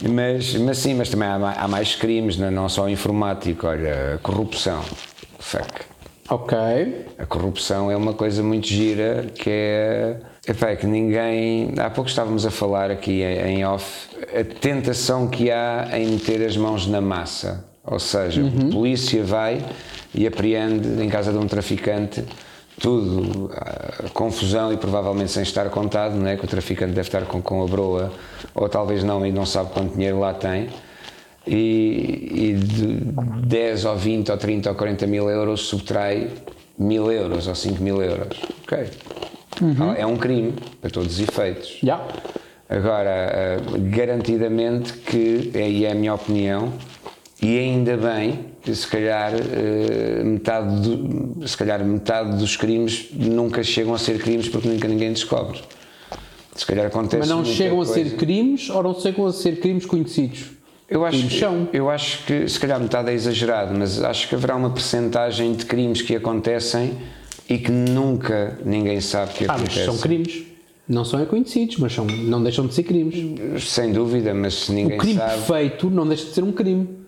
Mas, 0.00 0.54
mas 0.56 0.78
sim, 0.78 0.94
mas 0.94 1.08
também 1.08 1.28
há, 1.28 1.36
há 1.36 1.68
mais 1.68 1.94
crimes, 1.94 2.36
não, 2.36 2.46
é? 2.46 2.50
não 2.50 2.68
só 2.68 2.88
informático. 2.88 3.66
Olha, 3.66 4.18
corrupção. 4.22 4.82
Fuck. 5.38 5.93
Ok. 6.28 6.56
A 7.18 7.26
corrupção 7.26 7.90
é 7.90 7.96
uma 7.96 8.14
coisa 8.14 8.42
muito 8.42 8.66
gira 8.66 9.26
que 9.34 9.50
é 9.50 10.16
Epá, 10.46 10.70
é 10.70 10.76
que 10.76 10.86
ninguém. 10.86 11.72
Há 11.78 11.88
pouco 11.88 12.08
estávamos 12.08 12.44
a 12.44 12.50
falar 12.50 12.90
aqui 12.90 13.22
em 13.22 13.64
off 13.64 14.08
a 14.38 14.44
tentação 14.44 15.26
que 15.26 15.50
há 15.50 15.88
em 15.94 16.06
meter 16.06 16.44
as 16.44 16.56
mãos 16.56 16.86
na 16.86 17.00
massa. 17.00 17.64
Ou 17.82 17.98
seja, 17.98 18.42
uhum. 18.42 18.68
a 18.68 18.72
polícia 18.72 19.24
vai 19.24 19.64
e 20.14 20.26
apreende 20.26 21.02
em 21.02 21.08
casa 21.08 21.32
de 21.32 21.38
um 21.38 21.46
traficante 21.46 22.24
tudo, 22.78 23.50
confusão 24.12 24.72
e 24.72 24.76
provavelmente 24.76 25.30
sem 25.30 25.42
estar 25.42 25.68
contado, 25.70 26.14
não 26.16 26.26
é? 26.26 26.36
que 26.36 26.44
o 26.44 26.48
traficante 26.48 26.92
deve 26.92 27.08
estar 27.08 27.22
com, 27.22 27.40
com 27.40 27.62
a 27.62 27.66
broa, 27.66 28.12
ou 28.54 28.68
talvez 28.68 29.04
não, 29.04 29.24
e 29.24 29.30
não 29.30 29.46
sabe 29.46 29.70
quanto 29.72 29.94
dinheiro 29.94 30.18
lá 30.18 30.34
tem. 30.34 30.68
E, 31.46 32.30
e 32.32 32.54
de 32.54 32.86
10 33.46 33.84
ou 33.84 33.96
20 33.96 34.30
ou 34.30 34.38
30 34.38 34.70
ou 34.70 34.74
40 34.76 35.06
mil 35.06 35.28
euros 35.28 35.60
subtrai 35.62 36.30
mil 36.78 37.10
euros 37.12 37.46
ou 37.46 37.54
5 37.54 37.82
mil 37.82 38.02
euros. 38.02 38.40
Ok. 38.62 38.88
Uhum. 39.60 39.92
É 39.92 40.06
um 40.06 40.16
crime, 40.16 40.54
para 40.80 40.90
todos 40.90 41.14
os 41.14 41.20
efeitos. 41.20 41.78
Yeah. 41.82 42.06
Agora, 42.68 43.60
uh, 43.60 43.90
garantidamente 43.94 44.92
que, 44.94 45.50
e 45.54 45.84
é 45.84 45.92
a 45.92 45.94
minha 45.94 46.14
opinião, 46.14 46.72
e 47.40 47.58
ainda 47.58 47.96
bem 47.96 48.46
que 48.62 48.74
se 48.74 48.86
calhar, 48.86 49.32
uh, 49.34 50.24
metade 50.24 50.80
do, 50.80 51.46
se 51.46 51.56
calhar 51.56 51.84
metade 51.84 52.36
dos 52.38 52.56
crimes 52.56 53.10
nunca 53.12 53.62
chegam 53.62 53.94
a 53.94 53.98
ser 53.98 54.18
crimes 54.18 54.48
porque 54.48 54.66
nunca 54.66 54.88
ninguém 54.88 55.12
descobre. 55.12 55.60
Se 56.54 56.64
calhar 56.64 56.86
acontece 56.86 57.18
Mas 57.18 57.28
não 57.28 57.44
chegam 57.44 57.76
coisa. 57.76 57.92
a 57.92 57.94
ser 57.94 58.16
crimes 58.16 58.70
ou 58.70 58.82
não 58.82 58.94
chegam 58.94 59.26
a 59.26 59.32
ser 59.32 59.60
crimes 59.60 59.84
conhecidos? 59.84 60.53
Eu 60.88 61.04
acho, 61.04 61.26
eu 61.72 61.88
acho 61.88 62.24
que 62.26 62.46
se 62.48 62.60
calhar 62.60 62.78
metade 62.78 63.10
é 63.10 63.14
exagerado, 63.14 63.74
mas 63.76 64.02
acho 64.02 64.28
que 64.28 64.34
haverá 64.34 64.54
uma 64.54 64.70
percentagem 64.70 65.54
de 65.54 65.64
crimes 65.64 66.02
que 66.02 66.14
acontecem 66.14 66.98
e 67.48 67.58
que 67.58 67.70
nunca 67.70 68.58
ninguém 68.64 69.00
sabe 69.00 69.32
que 69.32 69.44
ah, 69.44 69.54
acontece. 69.54 69.78
Mas 69.78 69.86
são 69.86 69.98
crimes. 69.98 70.42
Não 70.86 71.04
são 71.04 71.18
reconhecidos, 71.18 71.78
mas 71.78 71.94
são, 71.94 72.04
não 72.04 72.42
deixam 72.42 72.66
de 72.66 72.74
ser 72.74 72.82
crimes. 72.82 73.64
Sem 73.64 73.92
dúvida, 73.92 74.34
mas 74.34 74.54
se 74.54 74.72
ninguém 74.72 74.98
o 74.98 75.00
crime 75.00 75.18
sabe. 75.18 75.32
perfeito 75.32 75.88
não 75.88 76.06
deixa 76.06 76.26
de 76.26 76.32
ser 76.32 76.44
um 76.44 76.52
crime. 76.52 77.04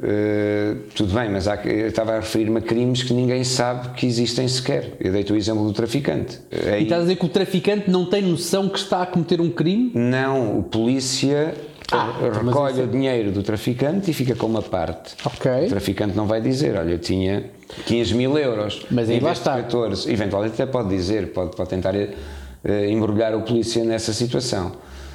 Uh, 0.00 0.80
tudo 0.94 1.14
bem, 1.14 1.30
mas 1.30 1.46
há, 1.46 1.56
eu 1.56 1.88
estava 1.88 2.12
a 2.12 2.20
referir-me 2.20 2.56
a 2.58 2.60
crimes 2.62 3.02
que 3.02 3.12
ninguém 3.12 3.44
sabe 3.44 3.90
que 3.90 4.06
existem 4.06 4.48
sequer. 4.48 4.96
Eu 4.98 5.12
dei-te 5.12 5.32
o 5.32 5.36
exemplo 5.36 5.64
do 5.64 5.72
traficante. 5.72 6.40
Aí, 6.50 6.80
e 6.80 6.82
estás 6.84 7.02
a 7.02 7.04
dizer 7.04 7.16
que 7.16 7.26
o 7.26 7.28
traficante 7.28 7.90
não 7.90 8.06
tem 8.06 8.22
noção 8.22 8.68
que 8.68 8.78
está 8.78 9.02
a 9.02 9.06
cometer 9.06 9.40
um 9.40 9.50
crime? 9.50 9.92
Não, 9.94 10.58
o 10.58 10.62
polícia 10.62 11.54
ah, 11.92 12.14
então, 12.16 12.44
recolhe 12.44 12.74
isso... 12.74 12.82
o 12.82 12.86
dinheiro 12.86 13.32
do 13.32 13.42
traficante 13.42 14.10
e 14.10 14.14
fica 14.14 14.34
com 14.34 14.46
uma 14.46 14.62
parte. 14.62 15.14
Okay. 15.24 15.66
O 15.66 15.68
traficante 15.68 16.16
não 16.16 16.26
vai 16.26 16.40
dizer, 16.40 16.76
olha, 16.76 16.92
eu 16.92 16.98
tinha 16.98 17.50
15 17.86 18.14
mil 18.14 18.38
euros. 18.38 18.86
Mas 18.90 19.08
aí 19.10 19.20
lá 19.20 19.32
está. 19.32 19.56
14. 19.56 20.10
Eventualmente 20.10 20.54
até 20.54 20.66
pode 20.70 20.88
dizer, 20.88 21.32
pode, 21.32 21.56
pode 21.56 21.68
tentar 21.68 21.94
uh, 21.94 22.84
embrulhar 22.88 23.34
o 23.34 23.42
polícia 23.42 23.84
nessa 23.84 24.12
situação. 24.12 24.72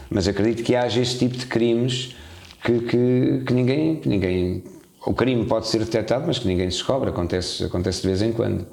Mas 0.09 0.27
acredito 0.27 0.63
que 0.63 0.75
haja 0.75 1.01
esse 1.01 1.17
tipo 1.17 1.37
de 1.37 1.45
crimes 1.45 2.15
que, 2.63 2.79
que, 2.79 3.43
que 3.45 3.53
ninguém, 3.53 4.01
ninguém. 4.05 4.63
O 5.05 5.13
crime 5.13 5.45
pode 5.45 5.67
ser 5.67 5.79
detectado, 5.79 6.25
mas 6.25 6.39
que 6.39 6.47
ninguém 6.47 6.67
descobre, 6.67 7.09
acontece, 7.09 7.63
acontece 7.63 8.01
de 8.01 8.07
vez 8.07 8.21
em 8.21 8.31
quando. 8.31 8.65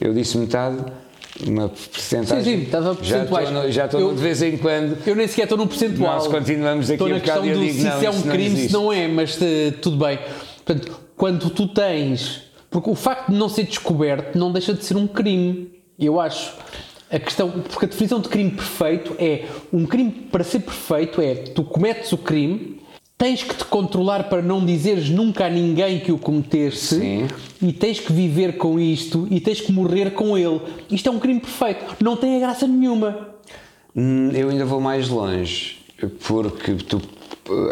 Eu 0.00 0.12
disse 0.12 0.36
metade 0.36 0.84
uma 1.46 1.68
porcentagem. 1.68 2.44
Sim, 2.44 2.58
sim, 2.58 2.64
estava 2.64 2.94
percentuais. 2.94 3.74
Já 3.74 3.84
estou, 3.84 4.00
eu, 4.00 4.14
de 4.14 4.20
vez 4.20 4.42
em 4.42 4.56
quando. 4.56 4.98
Eu 5.06 5.14
nem 5.14 5.26
sequer 5.26 5.44
estou 5.44 5.58
num 5.58 5.66
percentual. 5.66 6.14
Nós 6.14 6.26
continuamos 6.26 6.86
aqui 6.86 6.94
estou 6.94 7.08
na 7.08 7.20
questão 7.20 7.42
do 7.42 7.60
digo, 7.60 7.72
se 7.72 7.84
não, 7.84 7.96
isso 7.96 8.06
é 8.06 8.10
um 8.10 8.22
crime, 8.22 8.48
não 8.48 8.66
se 8.68 8.72
não 8.72 8.92
é, 8.92 9.08
mas 9.08 9.36
uh, 9.36 9.72
tudo 9.80 9.96
bem. 9.96 10.18
Portanto, 10.64 11.00
quando 11.16 11.50
tu 11.50 11.68
tens. 11.68 12.48
Porque 12.70 12.90
o 12.90 12.94
facto 12.94 13.30
de 13.30 13.38
não 13.38 13.48
ser 13.48 13.64
descoberto 13.64 14.38
não 14.38 14.52
deixa 14.52 14.74
de 14.74 14.84
ser 14.84 14.96
um 14.96 15.06
crime. 15.06 15.70
Eu 15.98 16.20
acho. 16.20 16.52
A 17.10 17.18
questão, 17.18 17.50
porque 17.50 17.86
a 17.86 17.88
definição 17.88 18.20
de 18.20 18.28
crime 18.28 18.50
perfeito 18.50 19.16
é 19.18 19.46
um 19.72 19.86
crime 19.86 20.10
para 20.10 20.44
ser 20.44 20.60
perfeito 20.60 21.22
é 21.22 21.34
tu 21.34 21.64
cometes 21.64 22.12
o 22.12 22.18
crime, 22.18 22.77
tens 23.18 23.42
que 23.42 23.52
te 23.52 23.64
controlar 23.64 24.28
para 24.28 24.40
não 24.40 24.64
dizeres 24.64 25.10
nunca 25.10 25.46
a 25.46 25.50
ninguém 25.50 25.98
que 25.98 26.12
o 26.12 26.16
cometeste 26.16 26.94
Sim. 26.94 27.26
e 27.60 27.72
tens 27.72 27.98
que 27.98 28.12
viver 28.12 28.56
com 28.56 28.78
isto 28.78 29.26
e 29.28 29.40
tens 29.40 29.60
que 29.60 29.72
morrer 29.72 30.12
com 30.12 30.38
ele. 30.38 30.60
Isto 30.88 31.08
é 31.08 31.12
um 31.12 31.18
crime 31.18 31.40
perfeito. 31.40 31.96
Não 32.00 32.16
tem 32.16 32.36
a 32.36 32.38
graça 32.38 32.66
nenhuma. 32.68 33.30
Hum, 33.94 34.30
eu 34.30 34.48
ainda 34.48 34.64
vou 34.64 34.80
mais 34.80 35.08
longe, 35.08 35.84
porque 36.26 36.74
tu, 36.74 37.02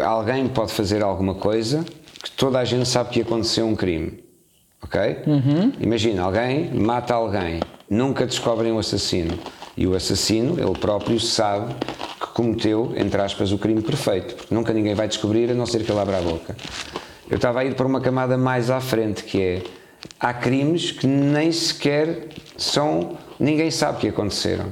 alguém 0.03 0.49
pode 0.49 0.73
fazer 0.73 1.01
alguma 1.01 1.35
coisa 1.35 1.85
que 2.21 2.31
toda 2.31 2.59
a 2.59 2.65
gente 2.65 2.85
sabe 2.85 3.11
que 3.11 3.21
aconteceu 3.21 3.65
um 3.65 3.75
crime. 3.75 4.19
Ok? 4.83 4.99
Uhum. 5.25 5.71
Imagina, 5.79 6.23
alguém 6.23 6.73
mata 6.73 7.13
alguém, 7.13 7.61
nunca 7.89 8.25
descobrem 8.25 8.73
o 8.73 8.79
assassino. 8.79 9.39
E 9.77 9.87
o 9.87 9.95
assassino, 9.95 10.59
ele 10.59 10.77
próprio, 10.77 11.19
sabe 11.19 11.73
que 12.19 12.27
cometeu, 12.27 12.93
entre 12.95 13.21
aspas, 13.21 13.51
o 13.51 13.57
crime 13.57 13.81
perfeito, 13.81 14.35
porque 14.35 14.53
nunca 14.53 14.73
ninguém 14.73 14.95
vai 14.95 15.07
descobrir 15.07 15.51
a 15.51 15.53
não 15.53 15.65
ser 15.65 15.83
que 15.83 15.91
ele 15.91 15.99
abra 15.99 16.17
a 16.17 16.21
boca. 16.21 16.55
Eu 17.29 17.35
estava 17.35 17.59
a 17.59 17.65
ir 17.65 17.75
para 17.75 17.85
uma 17.85 18.01
camada 18.01 18.37
mais 18.37 18.69
à 18.69 18.79
frente, 18.79 19.23
que 19.23 19.41
é 19.41 19.63
há 20.19 20.33
crimes 20.33 20.91
que 20.91 21.05
nem 21.05 21.51
sequer 21.51 22.29
são. 22.57 23.17
ninguém 23.39 23.69
sabe 23.69 23.99
que 23.99 24.07
aconteceram. 24.07 24.65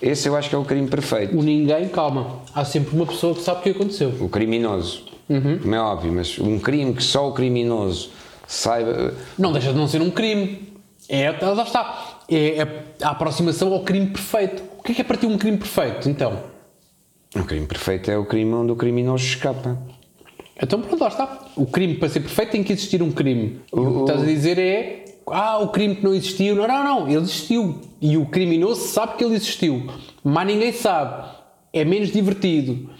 Esse 0.00 0.28
eu 0.28 0.36
acho 0.36 0.48
que 0.48 0.54
é 0.54 0.58
o 0.58 0.64
crime 0.64 0.88
perfeito. 0.88 1.36
O 1.36 1.42
ninguém, 1.42 1.88
calma. 1.88 2.42
Há 2.54 2.64
sempre 2.64 2.94
uma 2.94 3.06
pessoa 3.06 3.34
que 3.34 3.40
sabe 3.40 3.60
o 3.60 3.62
que 3.62 3.70
aconteceu. 3.70 4.12
O 4.20 4.28
criminoso. 4.28 5.04
Uhum. 5.28 5.58
Como 5.58 5.74
é 5.74 5.80
óbvio, 5.80 6.12
mas 6.12 6.38
um 6.38 6.58
crime 6.58 6.92
que 6.92 7.02
só 7.02 7.28
o 7.28 7.32
criminoso 7.32 8.10
saiba. 8.46 9.14
Não 9.38 9.52
deixa 9.52 9.72
de 9.72 9.78
não 9.78 9.88
ser 9.88 10.02
um 10.02 10.10
crime. 10.10 10.74
É, 11.08 11.30
lá 11.30 11.62
está. 11.62 12.20
É 12.28 12.62
a, 12.62 13.08
a 13.08 13.10
aproximação 13.12 13.72
ao 13.72 13.80
crime 13.80 14.08
perfeito. 14.08 14.62
O 14.78 14.82
que 14.82 14.92
é 14.92 14.94
que 14.96 15.00
é 15.00 15.04
para 15.04 15.16
ti 15.16 15.26
um 15.26 15.38
crime 15.38 15.56
perfeito, 15.56 16.08
então? 16.08 16.53
O 17.34 17.44
crime 17.44 17.66
perfeito 17.66 18.10
é 18.10 18.16
o 18.16 18.24
crime 18.24 18.52
onde 18.52 18.72
o 18.72 18.76
criminoso 18.76 19.24
escapa. 19.24 19.78
Então 20.60 20.80
pronto, 20.80 21.00
lá 21.00 21.08
está. 21.08 21.46
O 21.56 21.66
crime, 21.66 21.94
para 21.94 22.08
ser 22.08 22.20
perfeito, 22.20 22.52
tem 22.52 22.62
que 22.62 22.72
existir 22.72 23.02
um 23.02 23.10
crime. 23.10 23.60
E 23.72 23.78
o 23.78 23.94
que 23.94 24.00
estás 24.00 24.22
a 24.22 24.24
dizer 24.24 24.58
é. 24.58 25.04
Ah, 25.26 25.58
o 25.58 25.68
crime 25.68 25.96
que 25.96 26.04
não 26.04 26.14
existiu. 26.14 26.54
Não, 26.54 26.68
não, 26.68 26.84
não. 26.84 27.08
Ele 27.08 27.22
existiu. 27.22 27.80
E 28.00 28.16
o 28.16 28.26
criminoso 28.26 28.82
sabe 28.88 29.16
que 29.16 29.24
ele 29.24 29.34
existiu. 29.34 29.90
Mas 30.22 30.46
ninguém 30.46 30.72
sabe. 30.72 31.28
É 31.72 31.84
menos 31.84 32.12
divertido. 32.12 32.90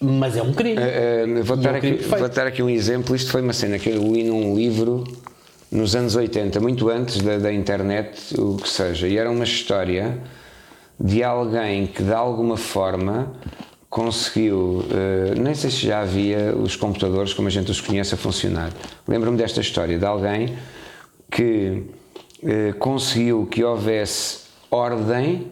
Mas 0.00 0.36
é 0.36 0.42
um 0.42 0.52
crime. 0.54 0.78
Uh, 0.78 1.44
vou, 1.44 1.56
E 1.56 1.60
é 1.60 1.62
dar 1.62 1.74
um 1.74 1.76
aqui, 1.76 1.92
vou 1.92 2.28
dar 2.28 2.46
aqui 2.46 2.62
um 2.62 2.70
exemplo. 2.70 3.14
Isto 3.14 3.30
foi 3.30 3.42
uma 3.42 3.52
cena 3.52 3.78
que 3.78 3.90
eu 3.90 4.12
li 4.12 4.24
num 4.24 4.54
livro 4.54 5.04
nos 5.70 5.94
anos 5.94 6.16
80, 6.16 6.60
muito 6.60 6.88
antes 6.90 7.20
da, 7.22 7.38
da 7.38 7.52
internet, 7.52 8.38
o 8.38 8.56
que 8.56 8.68
seja. 8.68 9.08
E 9.08 9.16
era 9.16 9.30
uma 9.30 9.44
história 9.44 10.18
de 11.04 11.22
alguém 11.24 11.86
que, 11.86 12.02
de 12.02 12.12
alguma 12.14 12.56
forma, 12.56 13.32
conseguiu. 13.90 14.84
eh, 14.90 15.34
nem 15.38 15.54
sei 15.54 15.70
se 15.70 15.86
já 15.86 16.00
havia 16.00 16.54
os 16.56 16.76
computadores 16.76 17.34
como 17.34 17.48
a 17.48 17.50
gente 17.50 17.70
os 17.70 17.80
conhece 17.80 18.14
a 18.14 18.16
funcionar. 18.16 18.70
Lembro-me 19.06 19.36
desta 19.36 19.60
história 19.60 19.98
de 19.98 20.04
alguém 20.06 20.56
que 21.30 21.82
eh, 22.42 22.72
conseguiu 22.78 23.46
que 23.46 23.62
houvesse 23.64 24.42
ordem 24.70 25.48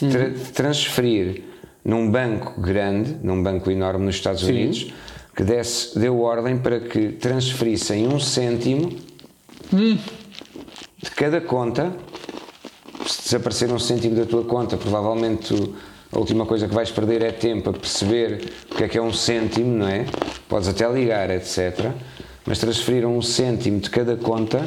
de, 0.00 0.08
tra- 0.08 0.24
Uhum. 0.26 0.32
de 0.32 0.40
transferir 0.52 1.42
num 1.84 2.10
banco 2.10 2.60
grande, 2.60 3.16
num 3.22 3.42
banco 3.42 3.70
enorme 3.70 4.04
nos 4.06 4.14
Estados 4.16 4.40
Sim. 4.42 4.50
Unidos, 4.52 4.92
que 5.36 5.42
desse, 5.44 5.98
deu 5.98 6.20
ordem 6.20 6.56
para 6.58 6.80
que 6.80 7.10
transferissem 7.12 8.06
um 8.08 8.18
cêntimo 8.18 8.90
Hum. 9.72 9.96
de 11.02 11.10
cada 11.12 11.40
conta. 11.40 11.92
Se 13.06 13.22
desaparecer 13.22 13.72
um 13.72 13.78
cêntimo 13.78 14.16
da 14.16 14.26
tua 14.26 14.44
conta, 14.44 14.76
provavelmente 14.76 15.54
a 16.12 16.18
última 16.18 16.44
coisa 16.44 16.68
que 16.68 16.74
vais 16.74 16.90
perder 16.90 17.22
é 17.22 17.32
tempo 17.32 17.70
a 17.70 17.72
perceber 17.72 18.52
o 18.70 18.74
que 18.74 18.84
é 18.84 18.88
que 18.88 18.98
é 18.98 19.02
um 19.02 19.12
cêntimo, 19.12 19.78
não 19.78 19.88
é? 19.88 20.06
Podes 20.48 20.68
até 20.68 20.90
ligar, 20.90 21.30
etc. 21.30 21.92
Mas 22.44 22.58
transferiram 22.58 23.16
um 23.16 23.22
cêntimo 23.22 23.78
de 23.80 23.88
cada 23.90 24.16
conta 24.16 24.66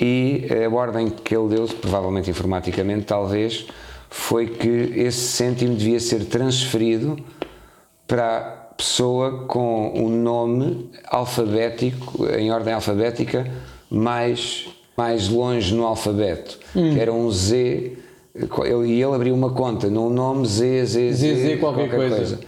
e 0.00 0.46
a 0.64 0.74
ordem 0.74 1.08
que 1.10 1.36
ele 1.36 1.48
deu, 1.48 1.66
provavelmente 1.66 2.30
informaticamente, 2.30 3.04
talvez, 3.04 3.66
foi 4.10 4.46
que 4.46 4.68
esse 4.68 5.20
cêntimo 5.20 5.74
devia 5.74 6.00
ser 6.00 6.24
transferido 6.24 7.16
para 8.06 8.38
a 8.38 8.42
pessoa 8.74 9.44
com 9.46 9.92
o 9.92 10.08
nome 10.08 10.90
alfabético, 11.06 12.26
em 12.26 12.50
ordem 12.50 12.74
alfabética, 12.74 13.50
mais, 13.90 14.68
mais 14.96 15.28
longe 15.28 15.74
no 15.74 15.84
alfabeto, 15.84 16.58
que 16.72 17.00
era 17.00 17.12
um 17.12 17.30
Z, 17.30 17.92
ele- 18.34 18.88
e 18.88 19.02
ele 19.02 19.14
abriu 19.14 19.34
uma 19.34 19.50
conta 19.50 19.88
no 19.88 20.08
nome 20.10 20.46
Z, 20.46 20.84
Z, 20.86 21.12
Z, 21.12 21.34
ZZ 21.34 21.60
qualquer 21.60 21.88
coisa. 21.90 22.40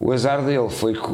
O 0.00 0.12
azar 0.12 0.42
dele 0.44 0.68
foi 0.68 0.94
que 0.94 1.08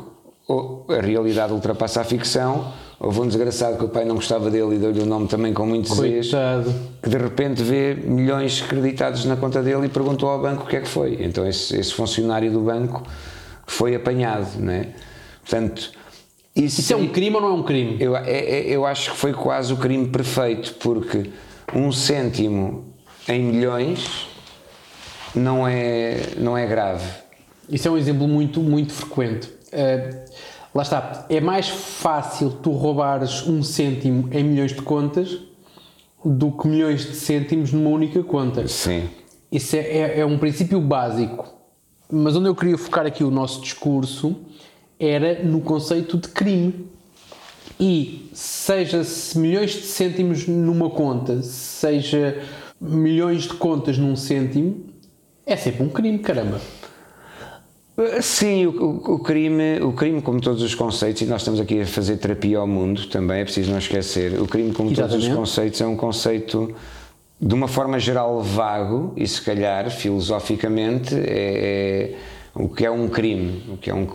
a 0.96 1.00
realidade 1.00 1.52
ultrapassa 1.52 2.00
a 2.00 2.04
ficção. 2.04 2.72
Houve 2.98 3.20
um 3.20 3.26
desgraçado 3.26 3.78
que 3.78 3.84
o 3.84 3.88
pai 3.88 4.04
não 4.04 4.14
gostava 4.16 4.50
dele 4.50 4.74
e 4.74 4.78
deu-lhe 4.78 5.00
o 5.00 5.06
nome 5.06 5.26
também 5.26 5.54
com 5.54 5.64
muitos 5.64 5.92
Zs 5.92 6.30
Coitado. 6.30 6.74
que 7.02 7.08
de 7.08 7.16
repente 7.16 7.62
vê 7.62 7.94
milhões 7.94 8.60
creditados 8.60 9.24
na 9.24 9.36
conta 9.36 9.62
dele 9.62 9.86
e 9.86 9.88
perguntou 9.88 10.28
ao 10.28 10.38
banco 10.40 10.64
o 10.64 10.66
que 10.66 10.76
é 10.76 10.80
que 10.80 10.88
foi. 10.88 11.16
Então 11.20 11.46
esse, 11.46 11.76
esse 11.78 11.94
funcionário 11.94 12.52
do 12.52 12.60
banco 12.60 13.02
foi 13.66 13.94
apanhado, 13.94 14.48
não 14.58 14.72
é? 14.72 14.88
Portanto, 15.42 15.92
isso, 16.54 16.80
Isso 16.80 16.92
é 16.92 16.96
um 16.96 17.08
crime 17.08 17.36
ou 17.36 17.42
não 17.42 17.48
é 17.48 17.52
um 17.52 17.62
crime? 17.62 17.96
eu, 18.00 18.16
é- 18.16 18.30
é- 18.30 18.68
eu 18.68 18.84
acho 18.86 19.12
que 19.12 19.16
foi 19.16 19.32
quase 19.32 19.72
o 19.72 19.76
crime 19.76 20.08
perfeito, 20.08 20.74
porque 20.80 21.30
um 21.74 21.92
cêntimo 21.92 22.84
em 23.28 23.42
milhões 23.42 24.28
não 25.34 25.66
é, 25.66 26.34
não 26.36 26.56
é 26.58 26.66
grave. 26.66 27.06
Isso 27.68 27.86
é 27.86 27.90
um 27.90 27.96
exemplo 27.96 28.26
muito, 28.26 28.60
muito 28.60 28.92
frequente. 28.92 29.48
Eh, 29.70 30.24
lá 30.74 30.82
está. 30.82 31.26
É 31.30 31.40
mais 31.40 31.68
fácil 31.68 32.50
tu 32.50 32.72
roubares 32.72 33.46
um 33.46 33.62
cêntimo 33.62 34.28
em 34.32 34.42
milhões 34.42 34.72
de 34.72 34.82
contas 34.82 35.38
do 36.24 36.50
que 36.50 36.66
milhões 36.66 37.02
de 37.06 37.14
cêntimos 37.14 37.72
numa 37.72 37.90
única 37.90 38.22
conta. 38.24 38.66
Sim. 38.66 39.08
Isso 39.52 39.76
é, 39.76 39.78
é- 39.78 40.20
é 40.20 40.26
um 40.26 40.36
princípio 40.38 40.80
básico. 40.80 41.46
Mas 42.10 42.34
onde 42.34 42.48
eu 42.48 42.54
queria 42.56 42.76
focar 42.76 43.06
aqui 43.06 43.22
o 43.22 43.30
nosso 43.30 43.60
discurso 43.60 44.36
era 45.00 45.42
no 45.42 45.60
conceito 45.62 46.18
de 46.18 46.28
crime. 46.28 46.86
E 47.78 48.28
seja-se 48.34 49.38
milhões 49.38 49.70
de 49.70 49.82
cêntimos 49.82 50.46
numa 50.46 50.90
conta, 50.90 51.42
seja 51.42 52.38
milhões 52.78 53.44
de 53.44 53.54
contas 53.54 53.96
num 53.96 54.14
cêntimo, 54.14 54.84
é 55.46 55.56
sempre 55.56 55.82
um 55.84 55.88
crime, 55.88 56.18
caramba. 56.18 56.60
Sim, 58.22 58.66
o, 58.66 59.14
o- 59.14 59.18
crime, 59.18 59.80
o 59.82 59.92
crime, 59.92 60.22
como 60.22 60.40
todos 60.40 60.62
os 60.62 60.74
conceitos, 60.74 61.20
e 61.22 61.26
nós 61.26 61.40
estamos 61.42 61.60
aqui 61.60 61.80
a 61.80 61.86
fazer 61.86 62.16
terapia 62.16 62.58
ao 62.58 62.66
mundo 62.66 63.06
também, 63.08 63.40
é 63.40 63.44
preciso 63.44 63.70
não 63.70 63.78
esquecer. 63.78 64.40
O 64.40 64.46
crime, 64.46 64.72
como 64.72 64.90
todos 64.90 65.12
os 65.12 65.24
Exatamente. 65.24 65.36
conceitos, 65.38 65.80
é 65.80 65.86
um 65.86 65.96
conceito 65.96 66.74
de 67.40 67.54
uma 67.54 67.68
forma 67.68 67.98
geral 67.98 68.42
vago 68.42 69.12
e, 69.16 69.26
se 69.26 69.40
calhar, 69.42 69.90
filosoficamente, 69.90 71.14
é, 71.14 71.20
é 72.14 72.16
o 72.54 72.68
que 72.68 72.84
é 72.84 72.90
um 72.90 73.08
crime. 73.08 73.62
O 73.68 73.76
que 73.76 73.90
é 73.90 73.94
um, 73.94 74.06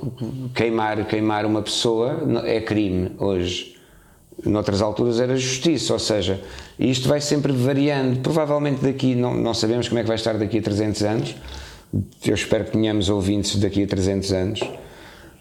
queimar, 0.53 1.05
queimar 1.05 1.45
uma 1.45 1.61
pessoa 1.61 2.23
é 2.45 2.59
crime 2.61 3.11
hoje. 3.17 3.75
Noutras 4.43 4.81
alturas 4.81 5.19
era 5.19 5.35
justiça, 5.37 5.93
ou 5.93 5.99
seja, 5.99 6.41
isto 6.77 7.07
vai 7.07 7.21
sempre 7.21 7.53
variando. 7.53 8.19
Provavelmente 8.19 8.81
daqui, 8.81 9.15
não, 9.15 9.33
não 9.33 9.53
sabemos 9.53 9.87
como 9.87 9.99
é 9.99 10.03
que 10.03 10.07
vai 10.07 10.17
estar 10.17 10.37
daqui 10.37 10.59
a 10.59 10.61
300 10.61 11.03
anos. 11.03 11.35
Eu 12.25 12.33
espero 12.33 12.65
que 12.65 12.71
tenhamos 12.71 13.09
ouvintes 13.09 13.55
daqui 13.55 13.83
a 13.83 13.87
300 13.87 14.33
anos. 14.33 14.59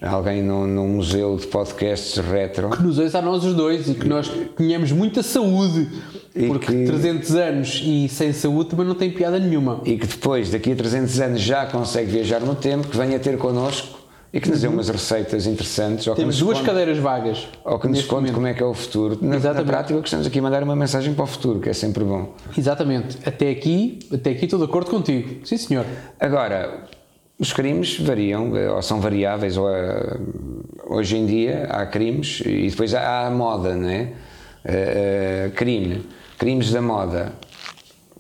Alguém 0.07 0.43
num, 0.43 0.67
num 0.67 0.89
museu 0.89 1.37
de 1.37 1.47
podcasts 1.47 2.17
retro. 2.19 2.71
que 2.71 2.83
nos 2.83 2.99
ouça 2.99 3.19
a 3.19 3.23
nós 3.23 3.45
os 3.45 3.55
dois 3.55 3.89
e 3.89 3.95
que 3.95 4.07
nós 4.09 4.31
tenhamos 4.57 4.93
muita 4.93 5.23
saúde. 5.23 5.89
E 6.35 6.47
porque 6.49 6.67
que- 6.67 6.85
300 6.85 7.35
anos 7.37 7.81
e 7.85 8.09
sem 8.09 8.33
saúde 8.33 8.71
também 8.71 8.87
não 8.87 8.95
tem 8.95 9.11
piada 9.11 9.39
nenhuma. 9.39 9.81
E 9.85 9.97
que 9.97 10.07
depois, 10.07 10.51
daqui 10.51 10.73
a 10.73 10.77
300 10.77 11.21
anos, 11.21 11.41
já 11.41 11.65
consegue 11.67 12.11
viajar 12.11 12.41
no 12.41 12.55
tempo, 12.55 12.89
que 12.89 12.97
venha 12.97 13.19
ter 13.19 13.39
connosco 13.39 14.01
e 14.33 14.41
que 14.41 14.51
nos 14.51 14.61
dê 14.61 14.67
umas 14.67 14.89
receitas 14.89 15.47
interessantes. 15.47 16.13
Temos 16.17 16.39
duas 16.39 16.59
conte- 16.59 16.67
cadeiras 16.67 16.99
vagas. 16.99 17.47
Ou 17.65 17.79
que 17.79 17.87
nos 17.87 18.01
conte 18.03 18.15
momento. 18.15 18.35
como 18.35 18.47
é 18.49 18.53
que 18.55 18.63
é 18.63 18.67
o 18.67 18.75
futuro. 18.75 19.17
Na, 19.23 19.29
na 19.29 19.37
Exatamente. 19.37 19.67
prática, 19.69 19.99
o 19.99 20.03
que 20.03 20.09
estamos 20.09 20.27
aqui 20.27 20.39
a 20.41 20.43
mandar 20.43 20.61
é 20.61 20.65
uma 20.65 20.75
mensagem 20.77 21.15
para 21.15 21.23
o 21.23 21.27
futuro, 21.27 21.61
que 21.61 21.69
é 21.69 21.73
sempre 21.73 22.03
bom. 22.03 22.35
Exatamente. 22.59 23.17
Até 23.25 23.49
aqui, 23.51 24.01
até 24.13 24.31
aqui 24.33 24.45
estou 24.47 24.59
de 24.59 24.65
acordo 24.65 24.91
contigo. 24.91 25.47
Sim, 25.47 25.57
senhor. 25.57 25.87
Agora, 26.19 26.83
os 27.39 27.53
crimes 27.53 27.99
variam, 27.99 28.53
ou 28.75 28.83
são 28.83 29.01
variáveis, 29.01 29.57
ou, 29.57 29.69
eh, 29.69 30.19
hoje 30.87 31.17
em 31.17 31.27
dia 31.27 31.67
há 31.71 31.85
crimes 31.87 32.41
e 32.45 32.69
depois 32.69 32.95
há 32.95 33.27
a 33.27 33.31
moda, 33.31 33.75
não 33.75 33.89
é? 33.89 34.13
Eh, 34.65 35.47
eh, 35.47 35.51
crime, 35.55 36.07
crimes 36.39 36.71
da 36.71 36.81
moda, 36.81 37.33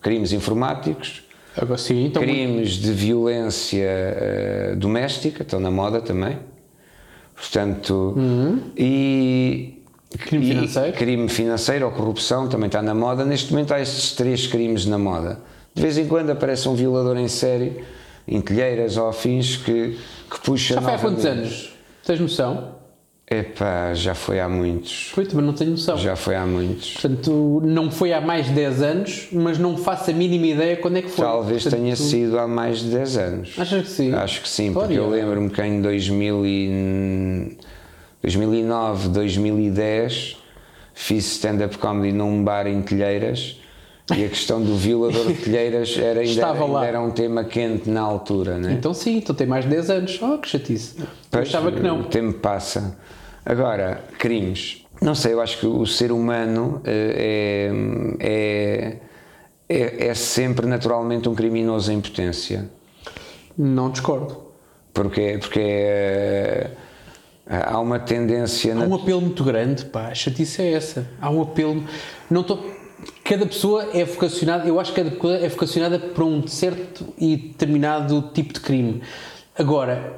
crimes 0.01 0.33
informáticos, 0.33 1.23
Agora 1.57 1.79
sim, 1.79 2.07
então. 2.07 2.21
crimes 2.21 2.73
de 2.73 2.93
violência 2.93 3.87
eh, 3.87 4.75
doméstica, 4.77 5.43
estão 5.43 5.61
na 5.61 5.71
moda 5.71 6.01
também. 6.01 6.39
Portanto, 7.35 8.17
e. 8.77 9.81
Crime 10.19 10.45
e 10.45 10.49
financeiro. 10.49 10.93
Crime 10.97 11.29
financeiro 11.29 11.87
ou 11.87 11.93
corrupção 11.93 12.49
também 12.49 12.67
está 12.67 12.83
na 12.83 12.95
moda. 12.95 13.25
Neste 13.25 13.53
momento 13.53 13.73
há 13.73 13.81
estes 13.81 14.13
três 14.13 14.47
crimes 14.47 14.87
na 14.87 14.99
moda. 14.99 15.41
De 15.75 15.83
vez 15.83 15.97
em 15.99 16.07
quando 16.07 16.31
aparece 16.31 16.69
um 16.69 16.75
violador 16.75 17.17
em 17.17 17.27
série, 17.27 17.85
em 18.27 18.41
telheiras 18.41 18.97
ou 18.97 19.09
afins, 19.09 19.57
que, 19.57 19.97
que 20.31 20.41
puxa. 20.41 20.75
Já 20.75 20.81
foi 20.83 20.95
há 20.95 20.99
quantos 20.99 21.25
anos? 21.27 21.75
Tens 22.05 22.21
noção? 22.21 22.75
Epá, 23.31 23.95
já 23.95 24.15
foi 24.15 24.39
há 24.39 24.49
muitos. 24.49 25.09
Foi, 25.15 25.25
também 25.25 25.47
não 25.47 25.55
tenho 25.55 25.71
noção. 25.71 25.97
Já 25.97 26.15
foi 26.15 26.35
há 26.37 26.45
muitos. 26.45 26.93
Portanto, 26.93 27.63
não 27.65 27.91
foi 27.91 28.13
há 28.13 28.21
mais 28.21 28.47
de 28.47 28.53
10 28.53 28.83
anos, 28.83 29.29
mas 29.33 29.59
não 29.59 29.79
faço 29.79 30.11
a 30.11 30.15
mínima 30.15 30.47
ideia 30.47 30.77
quando 30.77 30.99
é 30.99 31.03
que 31.03 31.09
foi. 31.09 31.25
Talvez 31.25 31.63
Portanto, 31.63 31.81
tenha 31.81 31.97
sido 31.97 32.39
há 32.39 32.47
mais 32.47 32.81
de 32.81 32.91
10 32.91 33.17
anos. 33.17 33.55
Achas 33.59 33.83
que 33.85 33.91
sim? 33.91 34.13
Acho 34.15 34.43
que 34.43 34.49
sim, 34.49 34.69
Olha. 34.71 34.75
porque 34.81 34.95
eu 34.99 35.09
lembro-me 35.09 35.49
que 35.49 35.63
em 35.63 35.81
2000 35.81 36.47
e- 36.47 37.57
2009, 38.23 39.09
2010 39.09 40.37
fiz 40.93 41.25
stand-up 41.33 41.79
comedy 41.79 42.13
num 42.13 42.45
bar 42.45 42.67
em 42.67 42.83
Telheiras 42.83 43.59
e 44.15 44.25
a 44.25 44.29
questão 44.29 44.61
do 44.63 44.77
violador 44.77 45.27
de 45.29 45.35
Telheiras 45.35 45.97
era, 45.97 46.21
ainda, 46.21 46.31
Estava 46.31 46.65
ainda 46.65 46.73
lá. 46.75 46.87
era 46.87 47.01
um 47.01 47.11
tema 47.11 47.43
quente 47.45 47.89
na 47.89 48.03
altura, 48.03 48.59
né? 48.59 48.73
Então 48.73 48.93
sim, 48.93 49.17
então 49.19 49.35
tem 49.35 49.47
mais 49.47 49.65
de 49.65 49.71
10 49.71 49.91
anos. 49.91 50.21
Oh, 50.23 50.37
que 50.39 50.49
chatice. 50.49 50.97
Pois, 51.31 51.49
achava 51.49 51.73
que 51.73 51.81
O 51.81 51.83
não. 51.83 52.03
tempo 52.05 52.39
passa. 52.39 52.99
Agora, 53.47 54.05
crimes. 54.19 54.85
Não 55.01 55.15
sei, 55.15 55.33
eu 55.33 55.41
acho 55.41 55.59
que 55.59 55.67
o 55.67 55.87
ser 55.87 56.13
humano 56.13 56.81
eh, 56.85 57.71
é, 58.21 58.99
é, 59.69 59.77
é, 60.05 60.07
é 60.09 60.15
sempre 60.15 60.67
naturalmente 60.67 61.29
um 61.29 61.35
criminoso 61.35 61.91
em 61.91 62.01
potência. 62.01 62.69
Não 63.57 63.91
discordo. 63.91 64.45
Porque, 64.93 65.39
porque 65.41 65.61
é, 65.61 66.71
há 67.49 67.79
uma 67.81 67.99
tendência. 67.99 68.75
Há 68.75 68.79
um 68.79 68.95
apelo 68.95 69.21
muito 69.21 69.43
grande, 69.43 69.85
pá, 69.87 70.09
a 70.09 70.15
chatice 70.15 70.63
é 70.63 70.73
essa. 70.73 71.07
Há 71.21 71.31
um 71.31 71.43
apelo. 71.43 71.83
Não 72.31 72.43
estou. 72.43 72.74
Cada 73.25 73.47
pessoa 73.47 73.89
é 73.95 74.05
vocacionada, 74.05 74.69
eu 74.69 74.79
acho 74.79 74.93
que 74.93 75.03
cada 75.03 75.11
pessoa 75.11 75.37
é 75.39 75.49
vocacionada 75.49 75.99
para 75.99 76.25
um 76.25 76.47
certo 76.47 77.07
e 77.19 77.37
determinado 77.37 78.31
tipo 78.35 78.53
de 78.53 78.61
crime. 78.61 79.03
Agora, 79.59 80.17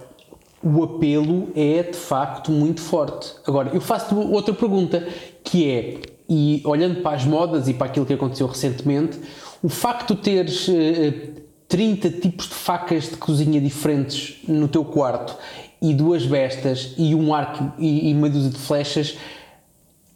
o 0.60 0.82
apelo 0.82 1.50
é 1.54 1.84
de 1.84 1.96
facto 1.96 2.50
muito 2.50 2.80
forte. 2.80 3.32
Agora, 3.46 3.70
eu 3.72 3.80
faço-te 3.80 4.14
outra 4.14 4.52
pergunta, 4.52 5.06
que 5.44 5.70
é, 5.70 6.00
e 6.28 6.60
olhando 6.64 7.00
para 7.00 7.16
as 7.16 7.24
modas 7.24 7.68
e 7.68 7.74
para 7.74 7.86
aquilo 7.86 8.04
que 8.04 8.14
aconteceu 8.14 8.48
recentemente, 8.48 9.20
o 9.62 9.68
facto 9.68 10.16
de 10.16 10.22
teres 10.22 10.66
uh, 10.66 11.42
30 11.68 12.10
tipos 12.10 12.48
de 12.48 12.54
facas 12.54 13.04
de 13.04 13.16
cozinha 13.16 13.60
diferentes 13.60 14.38
no 14.48 14.66
teu 14.66 14.84
quarto 14.84 15.36
e 15.80 15.94
duas 15.94 16.26
bestas 16.26 16.94
e 16.98 17.14
um 17.14 17.32
arco 17.32 17.72
e, 17.78 18.10
e 18.10 18.14
uma 18.14 18.28
dúzia 18.28 18.50
de 18.50 18.58
flechas, 18.58 19.16